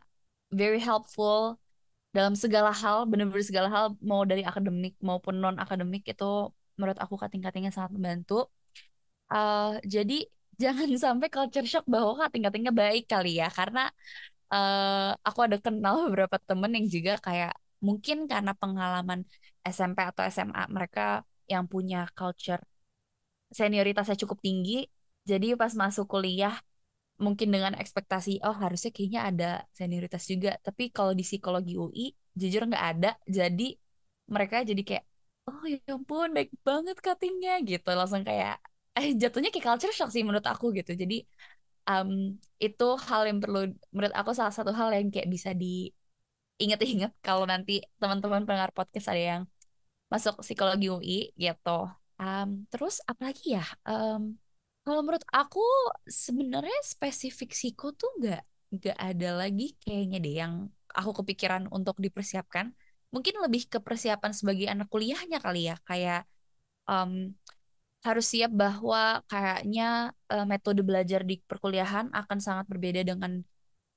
[0.52, 1.58] very helpful
[2.16, 7.16] dalam segala hal bener-bener segala hal mau dari akademik maupun non akademik itu menurut aku
[7.22, 8.34] kating-katingnya sangat membantu.
[9.32, 10.28] Uh, jadi
[10.64, 13.90] jangan sampai culture shock bahwa kating-katingnya baik kali ya karena
[14.54, 17.52] uh, aku ada kenal beberapa temen yang juga kayak
[17.82, 19.26] mungkin karena pengalaman
[19.66, 22.62] SMP atau SMA mereka yang punya culture
[23.58, 24.86] senioritasnya cukup tinggi
[25.26, 26.56] jadi pas masuk kuliah
[27.26, 30.50] mungkin dengan ekspektasi oh harusnya kayaknya ada senioritas juga.
[30.66, 32.06] Tapi kalau di psikologi UI
[32.40, 33.10] jujur nggak ada.
[33.38, 33.64] Jadi
[34.34, 35.06] mereka jadi kayak
[35.50, 37.90] oh ya ampun baik banget cuttingnya gitu.
[38.00, 38.54] Langsung kayak
[38.98, 40.92] eh jatuhnya kayak culture shock sih menurut aku gitu.
[41.02, 41.16] Jadi
[41.90, 42.10] um,
[42.66, 43.60] itu hal yang perlu
[43.94, 49.24] menurut aku salah satu hal yang kayak bisa diinget-inget kalau nanti teman-teman pendengar podcast ada
[49.32, 49.44] yang
[50.12, 51.70] masuk psikologi UI gitu.
[52.22, 53.66] Um, terus apalagi ya?
[53.88, 54.38] Um,
[54.86, 55.62] kalau menurut aku
[56.10, 60.54] sebenarnya spesifik psiko tuh nggak nggak ada lagi kayaknya deh yang
[60.92, 62.72] aku kepikiran untuk dipersiapkan.
[63.12, 66.24] Mungkin lebih ke persiapan sebagai anak kuliahnya kali ya kayak
[66.88, 67.36] um,
[68.02, 73.44] harus siap bahwa kayaknya uh, metode belajar di perkuliahan akan sangat berbeda dengan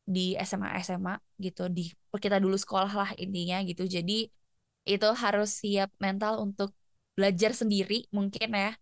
[0.05, 3.89] di SMA SMA gitu di kita dulu sekolah lah intinya gitu.
[3.89, 4.29] Jadi
[4.85, 6.77] itu harus siap mental untuk
[7.17, 8.77] belajar sendiri mungkin ya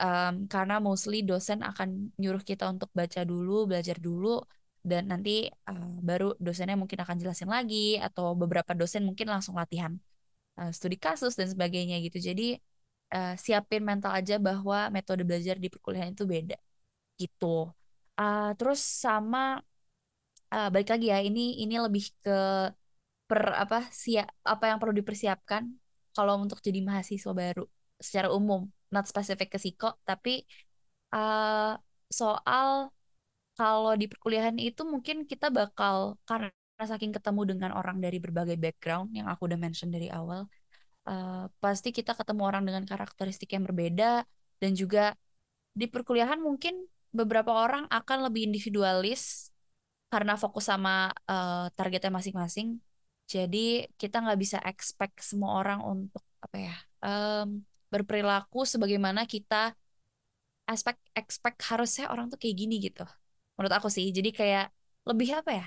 [0.00, 4.40] um, karena mostly dosen akan nyuruh kita untuk baca dulu belajar dulu
[4.82, 9.98] dan nanti uh, baru dosennya mungkin akan jelasin lagi atau beberapa dosen mungkin langsung latihan
[10.58, 12.56] uh, studi kasus dan sebagainya gitu jadi
[13.14, 16.56] uh, siapin mental aja bahwa metode belajar di perkuliahan itu beda
[17.18, 17.70] gitu.
[18.18, 19.62] Uh, terus sama
[20.54, 22.38] uh, balik lagi ya ini ini lebih ke
[23.28, 25.68] per apa siap apa yang perlu dipersiapkan
[26.16, 27.64] kalau untuk jadi mahasiswa baru
[28.00, 30.44] secara umum not spesifik ke psiko tapi
[31.12, 31.76] uh,
[32.08, 32.92] soal
[33.58, 39.10] kalau di perkuliahan itu mungkin kita bakal karena saking ketemu dengan orang dari berbagai background
[39.12, 40.46] yang aku udah mention dari awal
[41.08, 44.22] uh, pasti kita ketemu orang dengan karakteristik yang berbeda
[44.62, 45.18] dan juga
[45.74, 49.50] di perkuliahan mungkin beberapa orang akan lebih individualis
[50.08, 52.80] karena fokus sama uh, targetnya masing-masing.
[53.28, 57.60] Jadi kita nggak bisa expect semua orang untuk apa ya um,
[57.92, 59.72] berperilaku sebagaimana kita
[60.68, 63.04] expect expect harusnya orang tuh kayak gini gitu.
[63.56, 64.06] Menurut aku sih.
[64.16, 64.64] Jadi kayak
[65.08, 65.64] lebih apa ya?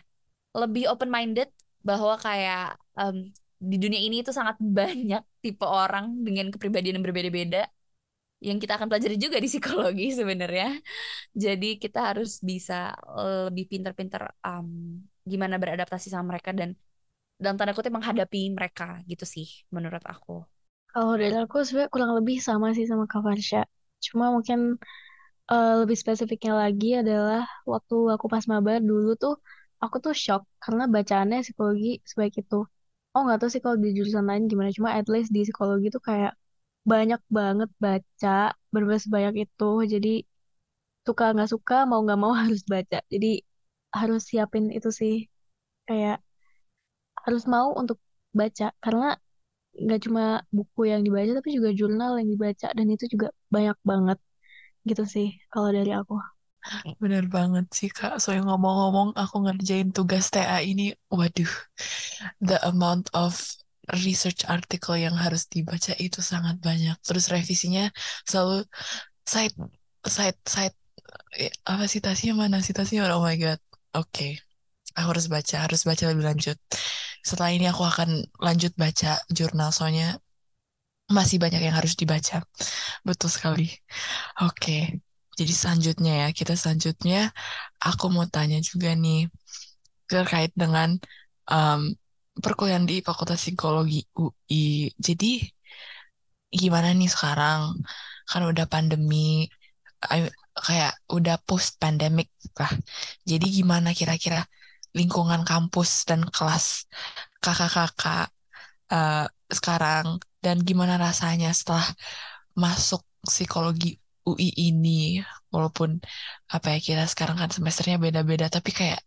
[0.61, 1.49] Lebih open minded
[1.81, 3.17] bahwa kayak um,
[3.61, 7.65] di dunia ini itu sangat banyak tipe orang dengan kepribadian yang berbeda-beda
[8.41, 10.81] yang kita akan pelajari juga di psikologi sebenarnya.
[11.43, 12.73] Jadi kita harus bisa
[13.21, 16.73] eh, lebih pintar-pintar um, gimana beradaptasi sama mereka dan
[17.41, 20.60] dalam tanda kutip menghadapi mereka gitu sih menurut aku.
[20.93, 23.59] Kalau dari aku sebenarnya kurang lebih sama sih sama Kak Farsha.
[24.05, 24.59] Cuma mungkin
[25.51, 27.41] uh, lebih spesifiknya lagi adalah
[27.73, 29.33] waktu aku pas mabar dulu tuh
[29.83, 32.55] aku tuh shock karena bacaannya psikologi sebaik itu.
[33.13, 36.03] Oh nggak tahu sih kalau di jurusan lain gimana cuma at least di psikologi tuh
[36.09, 36.31] kayak
[36.91, 38.29] banyak banget baca
[38.73, 39.65] berbeda banyak itu.
[39.93, 40.09] Jadi
[41.07, 42.97] suka nggak suka mau nggak mau harus baca.
[43.13, 43.27] Jadi
[43.99, 45.13] harus siapin itu sih.
[45.87, 46.15] Kayak
[47.25, 47.97] harus mau untuk
[48.39, 48.65] baca.
[48.83, 49.07] Karena
[49.83, 50.23] nggak cuma
[50.57, 54.17] buku yang dibaca tapi juga jurnal yang dibaca dan itu juga banyak banget
[54.89, 56.15] gitu sih kalau dari aku.
[57.01, 58.21] Bener banget sih Kak.
[58.21, 61.49] Soalnya ngomong-ngomong aku ngerjain tugas TA ini, waduh,
[62.37, 63.33] the amount of
[64.05, 66.95] research article yang harus dibaca itu sangat banyak.
[67.01, 67.89] Terus revisinya
[68.29, 68.69] selalu
[69.25, 69.55] side
[70.05, 70.75] side side
[71.37, 73.59] eh, apa citasinya mana citasinya oh my god.
[73.97, 74.09] Oke.
[74.13, 74.31] Okay.
[74.99, 76.57] Aku harus baca, harus baca lebih lanjut.
[77.21, 78.09] Setelah ini aku akan
[78.41, 80.17] lanjut baca jurnal soalnya
[81.11, 82.41] masih banyak yang harus dibaca.
[83.07, 83.67] Betul sekali.
[84.41, 85.01] Oke.
[85.39, 87.31] Jadi selanjutnya ya, kita selanjutnya
[87.79, 89.31] aku mau tanya juga nih
[90.11, 90.99] terkait dengan
[91.47, 91.95] um,
[92.43, 94.91] perkuliahan di Fakultas Psikologi UI.
[94.99, 95.39] Jadi
[96.51, 97.79] gimana nih sekarang?
[98.27, 99.47] Kan udah pandemi,
[100.55, 102.27] kayak udah post pandemic
[102.59, 102.71] lah.
[103.27, 104.43] Jadi gimana kira-kira
[104.91, 106.85] lingkungan kampus dan kelas
[107.43, 108.29] kakak-kakak
[108.91, 110.19] uh, sekarang.
[110.41, 111.85] Dan gimana rasanya setelah
[112.57, 115.21] masuk psikologi UI ini?
[115.53, 116.01] Walaupun
[116.49, 119.01] apa ya kita sekarang kan semesternya beda-beda tapi kayak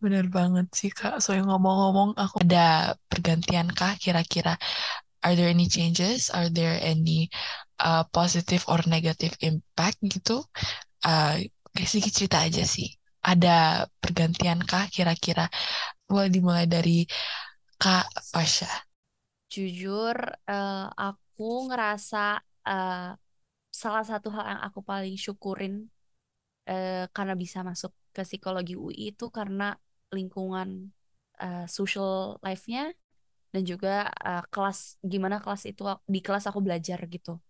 [0.00, 1.20] bener banget sih kak.
[1.20, 4.56] Soalnya ngomong-ngomong aku ada pergantian kah kira-kira?
[5.18, 6.30] Are there any changes?
[6.30, 7.26] Are there any
[7.82, 10.46] uh, positive or negative impact gitu?
[11.02, 11.42] Uh,
[11.78, 12.97] sedikit cerita aja sih
[13.28, 15.52] ada pergantian kah kira-kira
[16.08, 17.04] boleh dimulai dari
[17.76, 18.70] kak Fasha
[19.48, 20.16] jujur
[20.48, 23.16] uh, aku ngerasa uh,
[23.72, 25.88] salah satu hal yang aku paling syukurin
[26.68, 29.76] uh, karena bisa masuk ke psikologi UI itu karena
[30.12, 30.92] lingkungan
[31.40, 32.92] uh, social life-nya
[33.48, 37.40] dan juga uh, kelas gimana kelas itu di kelas aku belajar gitu.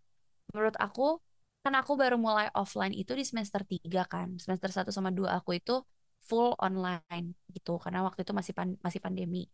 [0.54, 1.18] Menurut aku
[1.64, 4.28] kan aku baru mulai offline itu di semester 3 kan.
[4.42, 5.72] Semester 1 sama 2 aku itu
[6.28, 9.48] full online gitu karena waktu itu masih pan masih pandemi.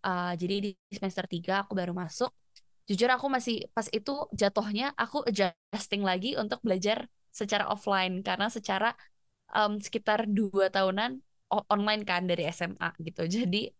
[0.00, 2.32] Uh, jadi di semester 3 aku baru masuk
[2.90, 8.90] jujur aku masih pas itu jatuhnya aku adjusting lagi untuk belajar secara offline karena secara
[9.54, 11.22] um, sekitar dua tahunan
[11.70, 13.70] online kan dari SMA gitu jadi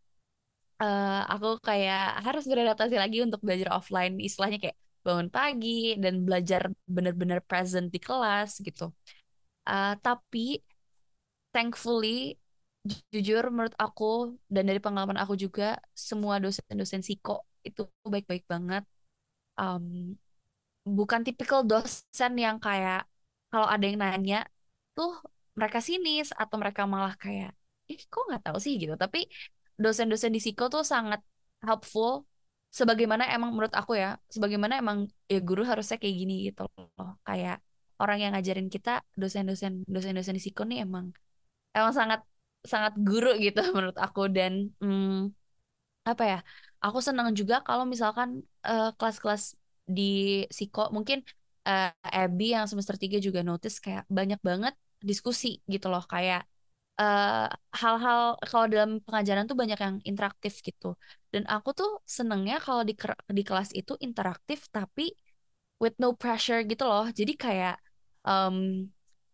[0.78, 5.68] uh, aku kayak harus beradaptasi lagi untuk belajar offline istilahnya kayak bangun pagi
[6.02, 6.62] dan belajar
[6.96, 8.84] benar-benar present di kelas gitu.
[9.70, 10.60] Uh, tapi
[11.52, 12.38] thankfully
[13.12, 14.04] jujur menurut aku
[14.48, 18.82] dan dari pengalaman aku juga semua dosen-dosen psiko itu baik-baik banget.
[19.60, 20.16] Um,
[20.84, 23.04] bukan tipikal dosen yang kayak
[23.52, 24.36] kalau ada yang nanya
[24.96, 25.10] tuh
[25.58, 27.52] mereka sinis atau mereka malah kayak
[27.90, 28.72] ih kok nggak tahu sih?
[28.80, 28.94] gitu.
[28.96, 29.18] Tapi
[29.82, 31.20] dosen-dosen di Siko tuh sangat
[31.66, 32.24] helpful
[32.78, 34.98] sebagaimana emang menurut aku ya sebagaimana emang
[35.32, 36.62] ya guru harusnya kayak gini gitu
[36.98, 37.18] loh.
[37.26, 37.56] Kayak
[38.02, 38.90] orang yang ngajarin kita
[39.20, 41.06] dosen-dosen dosen-dosen di Siko nih emang
[41.76, 42.20] emang sangat
[42.72, 44.30] sangat guru gitu menurut aku.
[44.30, 45.34] Dan hmm,
[46.06, 46.38] apa ya
[46.84, 48.28] aku senang juga kalau misalkan
[48.64, 51.26] uh, kelas-kelas di Siko mungkin
[51.66, 56.04] uh, Abby yang semester 3 juga notice kayak banyak banget diskusi gitu loh.
[56.06, 56.46] Kayak
[57.80, 60.86] hal-hal uh, kalau dalam pengajaran tuh banyak yang interaktif gitu.
[61.32, 62.94] Dan aku tuh senengnya kalau di
[63.38, 65.02] di kelas itu interaktif tapi
[65.82, 67.06] with no pressure gitu loh.
[67.18, 67.74] Jadi kayak
[68.28, 68.56] um,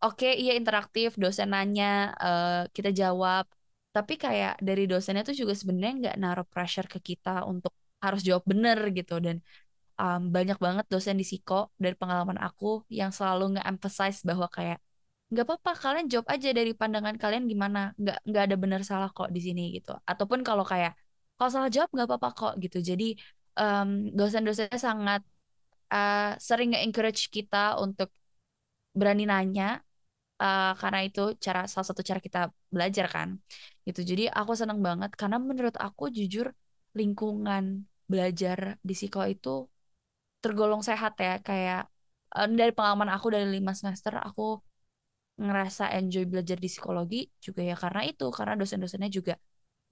[0.04, 1.86] oke okay, iya interaktif dosen nanya
[2.26, 3.44] uh, kita jawab.
[3.94, 7.72] Tapi kayak dari dosennya tuh juga sebenarnya nggak naruh pressure ke kita untuk
[8.04, 9.14] harus jawab bener gitu.
[9.24, 9.36] Dan
[9.98, 14.78] um, banyak banget dosen di psiko dari pengalaman aku yang selalu nge-emphasize bahwa kayak
[15.30, 17.78] nggak apa-apa kalian jawab aja dari pandangan kalian gimana.
[18.00, 19.90] Nggak nggak ada benar salah kok di sini gitu.
[20.10, 20.92] Ataupun kalau kayak
[21.36, 22.78] kalau salah jawab nggak apa-apa kok gitu.
[22.90, 23.04] Jadi
[23.60, 25.20] um, dosen-dosennya sangat
[25.92, 28.08] uh, sering nge-encourage kita untuk
[28.98, 29.64] berani nanya
[30.40, 32.38] uh, karena itu cara salah satu cara kita
[32.74, 33.28] belajar kan
[33.86, 34.00] gitu.
[34.10, 36.46] Jadi aku senang banget karena menurut aku jujur
[36.98, 37.64] lingkungan
[38.10, 39.48] belajar di psiko itu
[40.42, 41.32] tergolong sehat ya.
[41.42, 41.80] Kayak
[42.36, 44.42] uh, dari pengalaman aku dari lima semester aku
[45.36, 49.34] ngerasa enjoy belajar di psikologi juga ya karena itu karena dosen-dosennya juga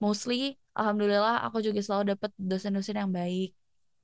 [0.03, 3.55] mostly alhamdulillah aku juga selalu dapat dosen-dosen yang baik.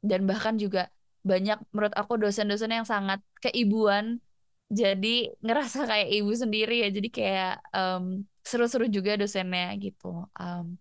[0.01, 0.89] Dan bahkan juga
[1.21, 4.17] banyak menurut aku dosen-dosen yang sangat keibuan.
[4.71, 8.03] Jadi ngerasa kayak ibu sendiri ya jadi kayak um,
[8.41, 10.25] seru-seru juga dosennya gitu.
[10.39, 10.79] Um,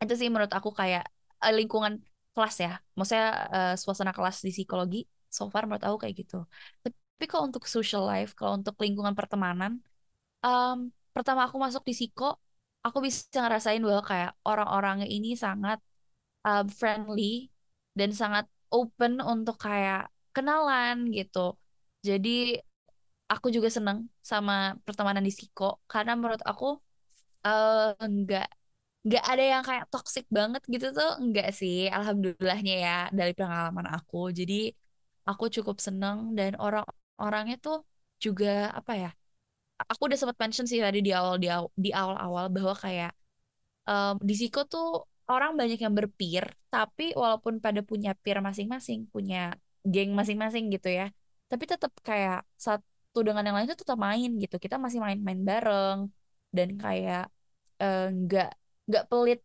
[0.00, 1.04] itu sih menurut aku kayak
[1.42, 2.00] uh, lingkungan
[2.32, 2.72] kelas ya.
[2.96, 4.98] Maksudnya uh, suasana kelas di psikologi
[5.28, 6.46] so far menurut aku kayak gitu.
[6.80, 9.82] Tapi kalau untuk social life kalau untuk lingkungan pertemanan
[10.46, 10.76] um,
[11.14, 12.24] pertama aku masuk di psiko
[12.86, 15.78] aku bisa ngerasain bahwa kayak orang-orangnya ini sangat
[16.44, 17.48] uh, friendly
[17.98, 21.56] dan sangat open untuk kayak kenalan gitu.
[22.04, 22.60] Jadi
[23.32, 26.64] aku juga seneng sama pertemanan di Siko karena menurut aku
[27.46, 28.46] uh, nggak
[29.04, 34.16] nggak ada yang kayak toxic banget gitu tuh enggak sih alhamdulillahnya ya dari pengalaman aku.
[34.38, 34.54] Jadi
[35.28, 37.76] aku cukup seneng dan orang-orangnya tuh
[38.24, 39.10] juga apa ya
[39.78, 43.12] aku udah sempat mention sih tadi di awal di awal di awal-awal bahwa kayak
[43.90, 44.86] um, di Siko tuh
[45.30, 51.10] orang banyak yang berpeer tapi walaupun pada punya peer masing-masing punya geng masing-masing gitu ya
[51.50, 54.56] tapi tetap kayak satu dengan yang lain itu tetap main gitu.
[54.64, 55.98] Kita masih main-main bareng
[56.56, 57.22] dan kayak
[57.82, 58.56] eh, nggak uh,
[58.88, 59.40] nggak pelit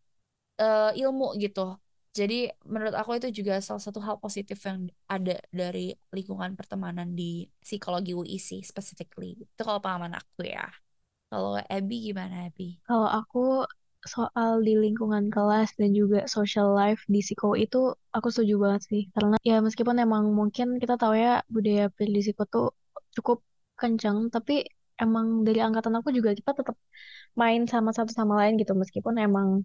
[0.62, 1.62] uh, ilmu gitu
[2.10, 7.46] Jadi menurut aku itu juga salah satu hal positif yang ada dari lingkungan pertemanan di
[7.62, 9.38] psikologi UI sih specifically.
[9.38, 10.66] Itu kalau pengalaman aku ya.
[11.30, 12.82] Kalau Abby gimana Abby?
[12.90, 13.64] Kalau aku
[14.02, 19.02] soal di lingkungan kelas dan juga social life di psiko itu aku setuju banget sih.
[19.14, 22.68] Karena ya meskipun emang mungkin kita tahu ya budaya di psiko tuh
[23.14, 23.46] cukup
[23.78, 24.66] kencang, tapi
[25.00, 26.76] emang dari angkatan aku juga kita tetap
[27.40, 29.64] main sama satu sama lain gitu meskipun emang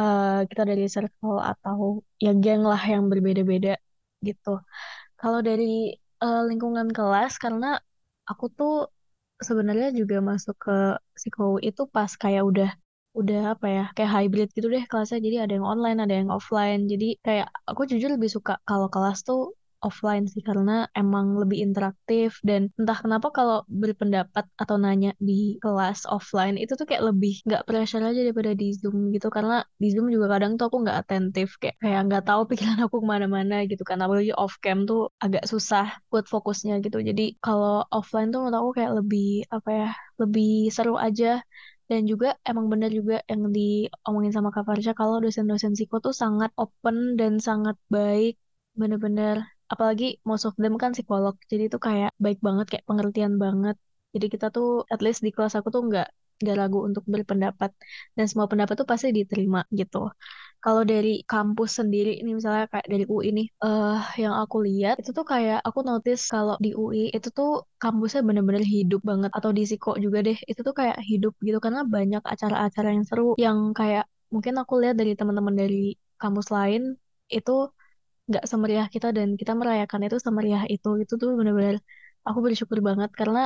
[0.00, 1.78] uh, kita dari circle atau
[2.24, 3.70] ya geng lah yang berbeda-beda
[4.26, 4.48] gitu.
[5.20, 5.94] Kalau dari
[6.24, 7.66] uh, lingkungan kelas karena
[8.30, 8.72] aku tuh
[9.46, 10.72] sebenarnya juga masuk ke
[11.16, 12.70] psiko itu pas kayak udah
[13.18, 16.86] udah apa ya kayak hybrid gitu deh kelasnya jadi ada yang online ada yang offline
[16.92, 22.38] jadi kayak aku jujur lebih suka kalau kelas tuh offline sih karena emang lebih interaktif.
[22.48, 27.62] Dan entah kenapa kalau berpendapat atau nanya di kelas offline itu tuh kayak lebih nggak
[27.68, 29.28] pressure aja daripada di Zoom gitu.
[29.30, 32.96] Karena di Zoom juga kadang tuh aku nggak atentif kayak kayak nggak tahu pikiran aku
[33.02, 33.98] ke mana-mana gitu kan.
[34.04, 36.98] Apalagi off cam tuh agak susah buat fokusnya gitu.
[37.02, 39.88] Jadi kalau offline tuh menurut aku kayak lebih apa ya
[40.22, 41.42] lebih seru aja.
[41.88, 46.50] Dan juga emang benar juga yang diomongin sama Kak Farsha kalau dosen-dosen psiko tuh sangat
[46.60, 48.36] open dan sangat baik.
[48.80, 53.76] Bener-bener apalagi most of them kan psikolog jadi itu kayak baik banget kayak pengertian banget.
[54.14, 56.08] Jadi kita tuh at least di kelas aku tuh nggak
[56.40, 57.70] nggak ragu untuk berpendapat.
[58.16, 60.08] Dan semua pendapat tuh pasti diterima gitu.
[60.58, 65.10] Kalau dari kampus sendiri ini misalnya kayak dari UI nih uh, yang aku lihat itu
[65.14, 69.30] tuh kayak aku notice kalau di UI itu tuh kampusnya bener-bener hidup banget.
[69.36, 71.58] Atau di Siko juga deh itu tuh kayak hidup gitu.
[71.62, 76.96] Karena banyak acara-acara yang seru yang kayak mungkin aku lihat dari teman-teman dari kampus lain
[77.28, 77.70] itu
[78.28, 81.76] nggak semeriah kita dan kita merayakan itu semeriah itu itu tuh benar-benar
[82.28, 83.40] aku bersyukur banget karena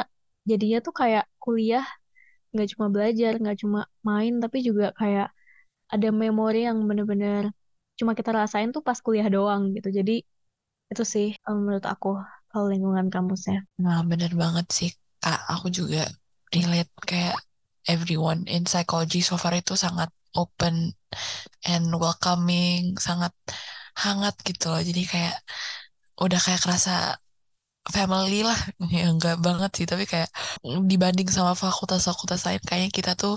[0.50, 1.86] jadinya tuh kayak kuliah
[2.52, 5.28] nggak cuma belajar nggak cuma main tapi juga kayak
[5.92, 7.52] ada memori yang benar-benar
[8.00, 9.92] cuma kita rasain tuh pas kuliah doang gitu.
[9.92, 10.24] Jadi
[10.92, 12.16] itu sih menurut aku
[12.48, 13.64] kalau lingkungan kampusnya.
[13.80, 15.40] Nah bener banget sih kak.
[15.52, 16.08] Aku juga
[16.52, 17.36] relate kayak
[17.88, 20.96] everyone in psychology so far itu sangat open
[21.68, 23.32] and welcoming sangat
[23.96, 24.80] hangat gitu loh.
[24.82, 25.36] Jadi kayak
[26.24, 27.18] udah kayak kerasa
[27.90, 28.58] family lah.
[28.96, 30.30] Ya enggak banget sih tapi kayak
[30.90, 33.34] dibanding sama fakultas-fakultas lain kayaknya kita tuh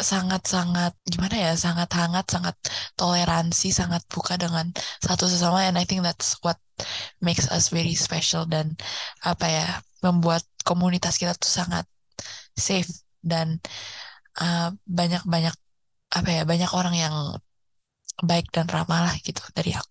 [0.00, 2.56] sangat-sangat gimana ya sangat hangat sangat
[2.96, 4.72] toleransi sangat buka dengan
[5.04, 6.56] satu sesama and I think that's what
[7.20, 8.80] makes us very special dan
[9.20, 9.66] apa ya
[10.00, 11.84] membuat komunitas kita tuh sangat
[12.56, 12.88] safe
[13.20, 13.60] dan
[14.40, 17.14] uh, banyak-banyak uh, apa ya banyak orang yang
[18.22, 19.90] baik dan ramah lah gitu dari aku.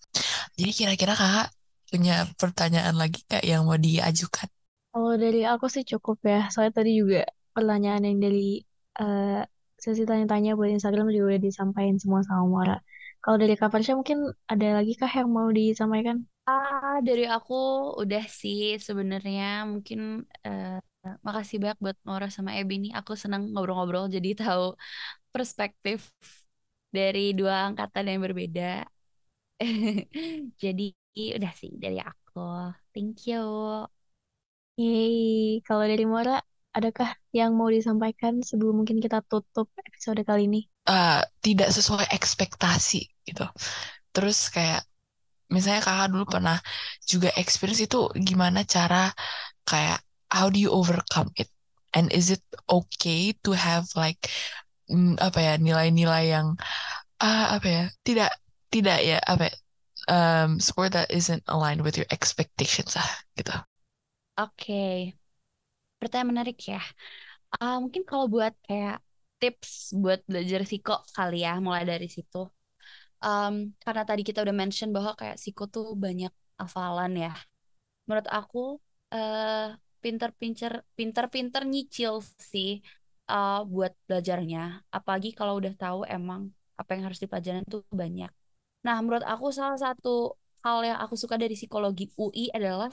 [0.60, 1.50] Jadi kira-kira kakak
[1.90, 4.48] punya pertanyaan lagi kak yang mau diajukan?
[4.94, 6.50] Kalau dari aku sih cukup ya.
[6.54, 8.62] Soalnya tadi juga pertanyaan yang dari
[9.02, 9.42] uh,
[9.80, 12.78] sesi tanya-tanya buat Instagram juga udah disampaikan semua sama Mora.
[13.20, 16.24] Kalau dari Kak Farsha mungkin ada lagi kah yang mau disampaikan?
[16.48, 17.54] Ah, dari aku
[18.00, 20.80] udah sih sebenarnya mungkin uh,
[21.24, 22.92] makasih banyak buat Mora sama Ebi nih.
[23.00, 24.76] Aku senang ngobrol-ngobrol jadi tahu
[25.36, 26.12] perspektif
[26.90, 28.86] dari dua angkatan yang berbeda.
[30.64, 30.88] Jadi
[31.36, 32.74] udah sih dari aku.
[32.96, 33.44] Thank you.
[34.80, 36.40] Yeay, kalau dari Mora,
[36.72, 40.62] adakah yang mau disampaikan sebelum mungkin kita tutup episode kali ini?
[40.88, 43.44] Uh, tidak sesuai ekspektasi gitu.
[44.16, 44.88] Terus kayak
[45.52, 46.58] misalnya kakak dulu pernah
[47.04, 49.12] juga experience itu gimana cara
[49.68, 50.00] kayak
[50.32, 51.52] how do you overcome it?
[51.92, 54.30] And is it okay to have like
[54.90, 56.48] mm, apa ya nilai-nilai yang
[57.22, 58.32] uh, apa ya tidak
[58.74, 59.56] tidak ya apa ya,
[60.10, 63.54] um, score that isn't aligned with your expectations ah gitu.
[64.40, 64.96] Oke, okay.
[66.00, 66.82] pertanyaan menarik ya.
[67.60, 69.04] Uh, mungkin kalau buat kayak
[69.40, 72.48] tips buat belajar siko kali ya, mulai dari situ.
[73.20, 77.34] Um, karena tadi kita udah mention bahwa kayak siko tuh banyak hafalan ya.
[78.08, 78.80] Menurut aku
[79.12, 82.80] uh, pinter-pinter pinter-pinter nyicil sih
[83.30, 84.60] uh, buat belajarnya.
[84.98, 86.42] Apalagi kalau udah tahu emang
[86.80, 88.32] apa yang harus dipelajarin itu banyak.
[88.86, 92.90] Nah, menurut aku salah satu hal yang aku suka dari psikologi UI adalah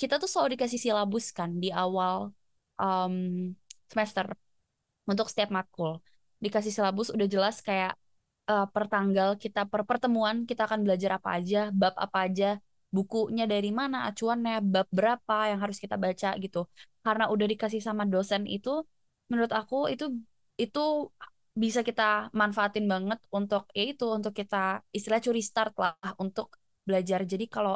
[0.00, 2.30] kita tuh selalu dikasih silabus kan di awal
[2.78, 3.14] um,
[3.90, 4.26] semester
[5.10, 6.02] untuk setiap matkul.
[6.42, 7.96] Dikasih silabus udah jelas kayak
[8.50, 12.46] uh, per tanggal kita per pertemuan kita akan belajar apa aja, bab apa aja,
[12.94, 16.68] bukunya dari mana, acuannya, bab berapa yang harus kita baca gitu.
[17.02, 18.82] Karena udah dikasih sama dosen itu
[19.30, 20.04] menurut aku itu
[20.62, 20.80] itu
[21.62, 22.02] bisa kita
[22.40, 24.56] manfaatin banget untuk ya itu untuk kita
[24.96, 26.46] istilah curi start lah untuk
[26.86, 27.20] belajar.
[27.32, 27.72] Jadi kalau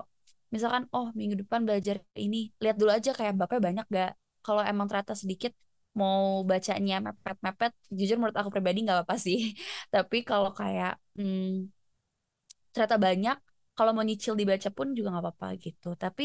[0.55, 4.11] misalkan oh minggu depan belajar ini lihat dulu aja kayak bapaknya banyak gak
[4.45, 5.53] kalau emang ternyata sedikit
[6.01, 6.21] mau
[6.51, 9.39] bacanya mepet-mepet jujur menurut aku pribadi nggak apa-apa sih.
[9.95, 11.41] Tapi kalau kayak hmm,
[12.73, 13.37] ternyata banyak
[13.77, 15.89] kalau mau nyicil dibaca pun juga nggak apa-apa gitu.
[16.03, 16.25] Tapi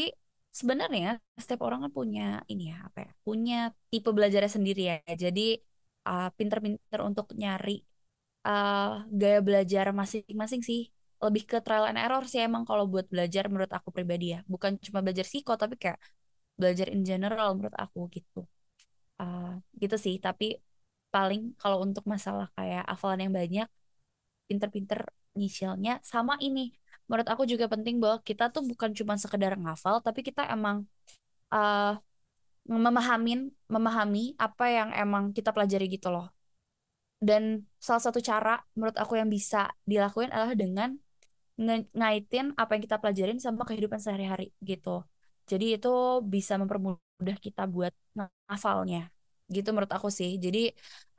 [0.58, 1.06] sebenarnya
[1.42, 3.54] setiap orang kan punya ini ya apa ya punya
[3.90, 4.96] tipe belajarnya sendiri ya.
[5.24, 5.40] Jadi
[6.08, 7.72] uh, pinter-pinter untuk nyari
[8.48, 10.80] uh, gaya belajar masing-masing sih.
[11.24, 14.38] Lebih ke trial and error sih emang kalau buat belajar menurut aku pribadi ya.
[14.52, 15.98] Bukan cuma belajar psiko tapi kayak
[16.60, 18.38] belajar in general menurut aku gitu.
[19.20, 20.14] Uh, gitu sih.
[20.26, 20.44] Tapi
[21.14, 23.68] paling kalau untuk masalah kayak hafalan yang banyak
[24.48, 25.00] pinter-pinter
[25.36, 26.72] nyicilnya sama ini
[27.06, 30.86] menurut aku juga penting bahwa kita tuh bukan cuma sekedar ngafal tapi kita emang
[31.54, 31.94] uh,
[32.66, 36.26] memahamin memahami apa yang emang kita pelajari gitu loh.
[37.16, 40.98] Dan salah satu cara menurut aku yang bisa dilakuin adalah dengan
[41.96, 45.06] ngaitin apa yang kita pelajarin sama kehidupan sehari-hari gitu.
[45.48, 47.94] Jadi itu bisa mempermudah kita buat
[48.50, 49.15] ngafalnya
[49.54, 50.30] gitu menurut aku sih.
[50.44, 50.58] Jadi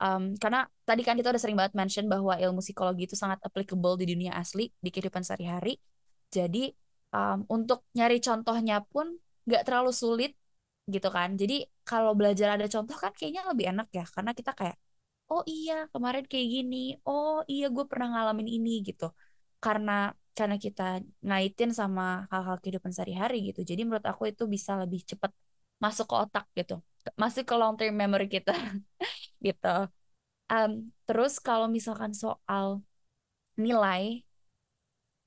[0.04, 3.94] um, karena tadi kan kita udah sering banget mention bahwa ilmu psikologi itu sangat applicable
[4.00, 5.80] di dunia asli di kehidupan sehari-hari.
[6.28, 6.68] Jadi
[7.16, 9.16] um, untuk nyari contohnya pun
[9.48, 10.32] nggak terlalu sulit
[10.94, 11.28] gitu kan.
[11.40, 11.54] Jadi
[11.88, 14.76] kalau belajar ada contoh kan kayaknya lebih enak ya karena kita kayak
[15.32, 16.76] oh iya kemarin kayak gini,
[17.08, 19.04] oh iya gue pernah ngalamin ini gitu.
[19.64, 19.92] Karena
[20.38, 20.82] karena kita
[21.26, 22.02] ngaitin sama
[22.32, 23.60] hal-hal kehidupan sehari-hari gitu.
[23.70, 25.32] Jadi menurut aku itu bisa lebih cepat
[25.82, 26.74] masuk ke otak gitu.
[27.16, 28.52] Masuk ke long term memory kita
[29.46, 29.88] gitu.
[30.48, 32.80] Um, terus kalau misalkan soal
[33.58, 34.24] nilai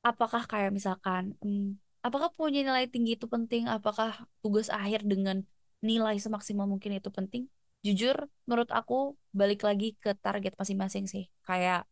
[0.01, 3.69] apakah kayak misalkan um, apakah punya nilai tinggi itu penting?
[3.69, 5.45] Apakah tugas akhir dengan
[5.81, 7.43] nilai semaksimal mungkin itu penting?
[7.85, 11.29] Jujur menurut aku balik lagi ke target masing-masing sih.
[11.45, 11.85] Kayak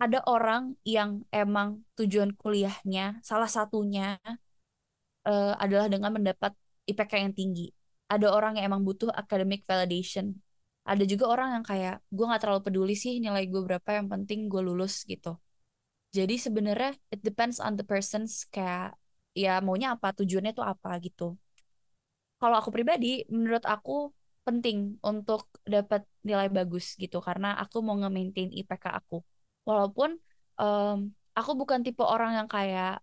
[0.00, 4.18] ada orang yang emang tujuan kuliahnya salah satunya
[5.28, 6.52] uh, adalah dengan mendapat
[6.90, 7.72] IPK yang tinggi.
[8.08, 10.36] Ada orang yang emang butuh academic validation.
[10.84, 14.52] Ada juga orang yang kayak gue nggak terlalu peduli sih nilai gue berapa yang penting
[14.52, 15.40] gue lulus gitu.
[16.12, 18.94] Jadi sebenarnya it depends on the person's kayak
[19.34, 21.34] ya maunya apa tujuannya tuh apa gitu.
[22.38, 24.12] Kalau aku pribadi menurut aku
[24.44, 27.18] penting untuk dapat nilai bagus gitu.
[27.24, 29.24] Karena aku mau nge-maintain IPK aku.
[29.64, 30.20] Walaupun
[30.60, 33.00] um, aku bukan tipe orang yang kayak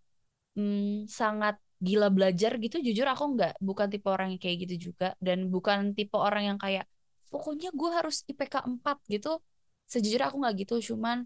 [0.55, 5.17] um, sangat gila belajar gitu jujur aku nggak bukan tipe orang yang kayak gitu juga.
[5.17, 6.85] Dan bukan tipe orang yang kayak
[7.33, 9.41] pokoknya gue harus IPK 4 gitu.
[9.89, 11.25] Sejujurnya aku nggak gitu cuman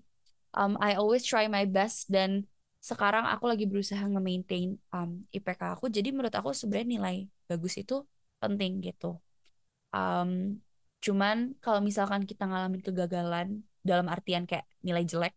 [0.56, 2.08] um, I always try my best.
[2.08, 2.48] Dan
[2.80, 5.92] sekarang aku lagi berusaha nge-maintain um, IPK aku.
[5.92, 7.16] Jadi menurut aku sebenarnya nilai
[7.52, 8.08] bagus itu
[8.40, 9.20] penting gitu.
[9.92, 10.62] Um,
[11.04, 13.48] cuman kalau misalkan kita ngalamin kegagalan
[13.86, 15.36] dalam artian kayak nilai jelek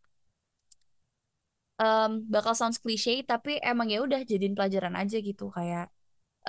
[1.78, 5.44] um, bakal sounds cliche tapi emang ya udah jadiin pelajaran aja gitu.
[5.56, 5.84] Kayak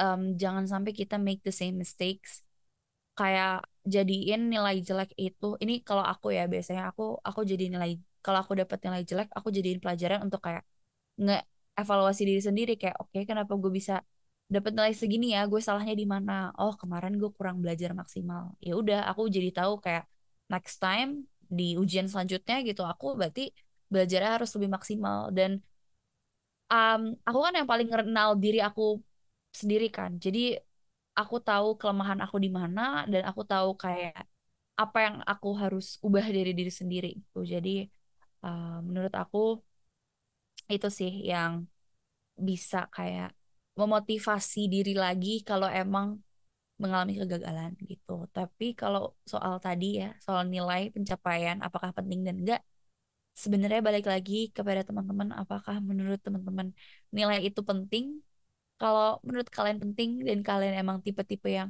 [0.01, 2.43] um, jangan sampai kita make the same mistakes.
[3.17, 7.91] Kayak jadiin nilai jelek itu ini kalau aku ya biasanya aku aku jadi nilai
[8.23, 10.63] kalau aku dapat nilai jelek aku jadiin pelajaran untuk kayak
[11.23, 11.35] nge
[11.79, 12.71] evaluasi diri sendiri.
[12.81, 13.93] Kayak oke okay, kenapa gue bisa
[14.49, 15.41] dapat nilai segini ya?
[15.51, 16.51] Gue salahnya di mana?
[16.59, 18.55] Oh kemarin gue kurang belajar maksimal.
[18.63, 20.03] Ya udah aku jadi tahu kayak
[20.49, 23.49] next time di ujian selanjutnya gitu aku berarti
[23.93, 25.19] belajarnya harus lebih maksimal.
[25.37, 25.51] Dan
[26.73, 28.81] um, aku kan yang paling kenal diri aku
[29.59, 30.11] sendiri kan.
[30.23, 30.39] Jadi
[31.19, 32.81] aku tahu kelemahan aku di mana
[33.11, 34.23] dan aku tahu kayak
[34.79, 37.39] apa yang aku harus ubah dari diri sendiri gitu.
[37.53, 37.69] Jadi
[38.45, 39.37] uh, menurut aku
[40.73, 41.51] itu sih yang
[42.47, 43.29] bisa kayak
[43.79, 46.07] memotivasi diri lagi kalau emang
[46.81, 48.11] mengalami kegagalan gitu.
[48.31, 52.61] Tapi kalau soal tadi ya, soal nilai pencapaian apakah penting dan enggak,
[53.43, 56.67] sebenarnya balik lagi kepada teman-teman apakah menurut teman-teman
[57.15, 58.05] nilai itu penting?
[58.79, 61.69] Kalau menurut kalian penting dan kalian emang tipe-tipe yang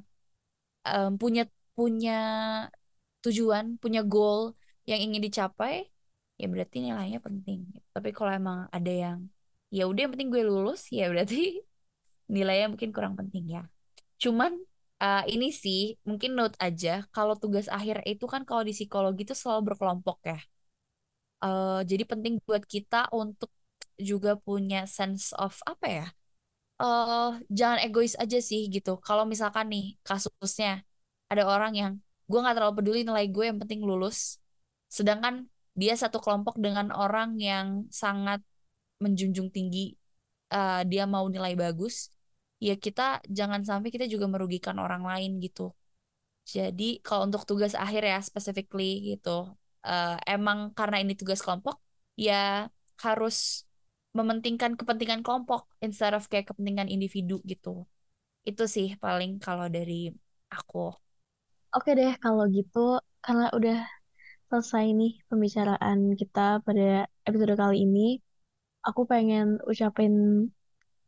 [0.89, 1.41] um, punya
[1.77, 2.11] punya
[3.23, 4.55] tujuan punya goal
[4.89, 5.73] yang ingin dicapai
[6.39, 7.59] ya berarti nilainya penting.
[7.93, 9.19] Tapi kalau emang ada yang
[9.75, 11.35] ya udah yang penting gue lulus ya berarti
[12.35, 13.61] nilainya mungkin kurang penting ya.
[14.23, 14.51] Cuman
[15.03, 19.35] uh, ini sih mungkin note aja kalau tugas akhir itu kan kalau di psikologi itu
[19.35, 20.39] selalu berkelompok ya
[21.39, 23.51] Uh, jadi penting buat kita untuk
[23.99, 26.07] juga punya sense of apa ya?
[26.79, 28.99] Uh, jangan egois aja sih gitu.
[29.03, 30.83] Kalau misalkan nih kasusnya
[31.27, 31.91] ada orang yang
[32.29, 34.39] gue nggak terlalu peduli nilai gue yang penting lulus,
[34.87, 38.39] sedangkan dia satu kelompok dengan orang yang sangat
[38.99, 39.95] menjunjung tinggi
[40.51, 42.11] uh, dia mau nilai bagus,
[42.59, 45.71] ya kita jangan sampai kita juga merugikan orang lain gitu.
[46.49, 49.53] Jadi kalau untuk tugas akhir ya specifically gitu,
[49.85, 51.79] uh, emang karena ini tugas kelompok
[52.19, 52.67] ya
[52.99, 53.63] harus
[54.17, 57.85] mementingkan kepentingan kelompok instead of kayak kepentingan individu gitu.
[58.43, 60.09] Itu sih paling kalau dari
[60.49, 60.91] aku.
[61.75, 63.85] Oke deh kalau gitu karena udah
[64.49, 68.17] selesai nih pembicaraan kita pada episode kali ini
[68.81, 70.13] aku pengen ucapin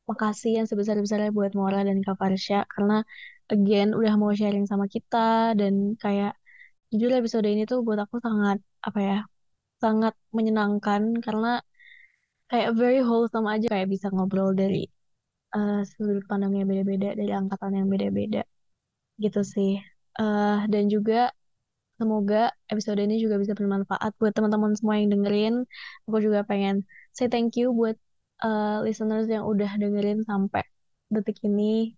[0.10, 3.02] makasih yang sebesar-besarnya buat Mora dan Kak Farsha karena
[3.50, 6.38] again udah mau sharing sama kita dan kayak
[6.92, 9.18] jujur episode ini tuh buat aku sangat apa ya
[9.84, 11.64] sangat menyenangkan karena
[12.52, 14.86] kayak very wholesome aja kayak bisa ngobrol dari
[15.56, 18.44] uh, sudut pandang yang beda-beda dari angkatan yang beda-beda
[19.24, 19.80] gitu sih.
[20.20, 21.32] Uh, dan juga
[21.96, 25.56] semoga episode ini juga bisa bermanfaat buat teman-teman semua yang dengerin.
[26.10, 26.84] Aku juga pengen
[27.16, 27.96] say thank you buat
[28.44, 30.66] uh, listeners yang udah dengerin sampai
[31.08, 31.96] detik ini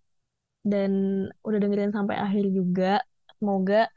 [0.62, 0.92] dan
[1.42, 3.02] udah dengerin sampai akhir juga.
[3.42, 3.90] Semoga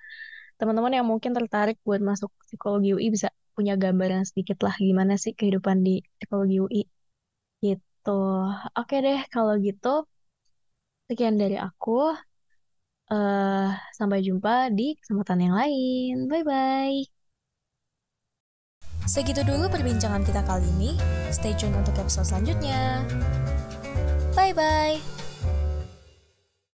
[0.59, 5.32] teman-teman yang mungkin tertarik buat masuk psikologi UI bisa punya gambaran sedikit lah gimana sih
[5.32, 6.82] kehidupan di psikologi UI
[7.64, 8.20] gitu.
[8.76, 10.04] Oke deh kalau gitu
[11.09, 12.14] sekian dari aku.
[13.07, 16.26] Uh, sampai jumpa di kesempatan yang lain.
[16.26, 16.98] Bye bye.
[19.07, 20.98] Segitu dulu perbincangan kita kali ini.
[21.30, 23.07] Stay tune untuk episode selanjutnya.
[24.34, 25.15] Bye bye.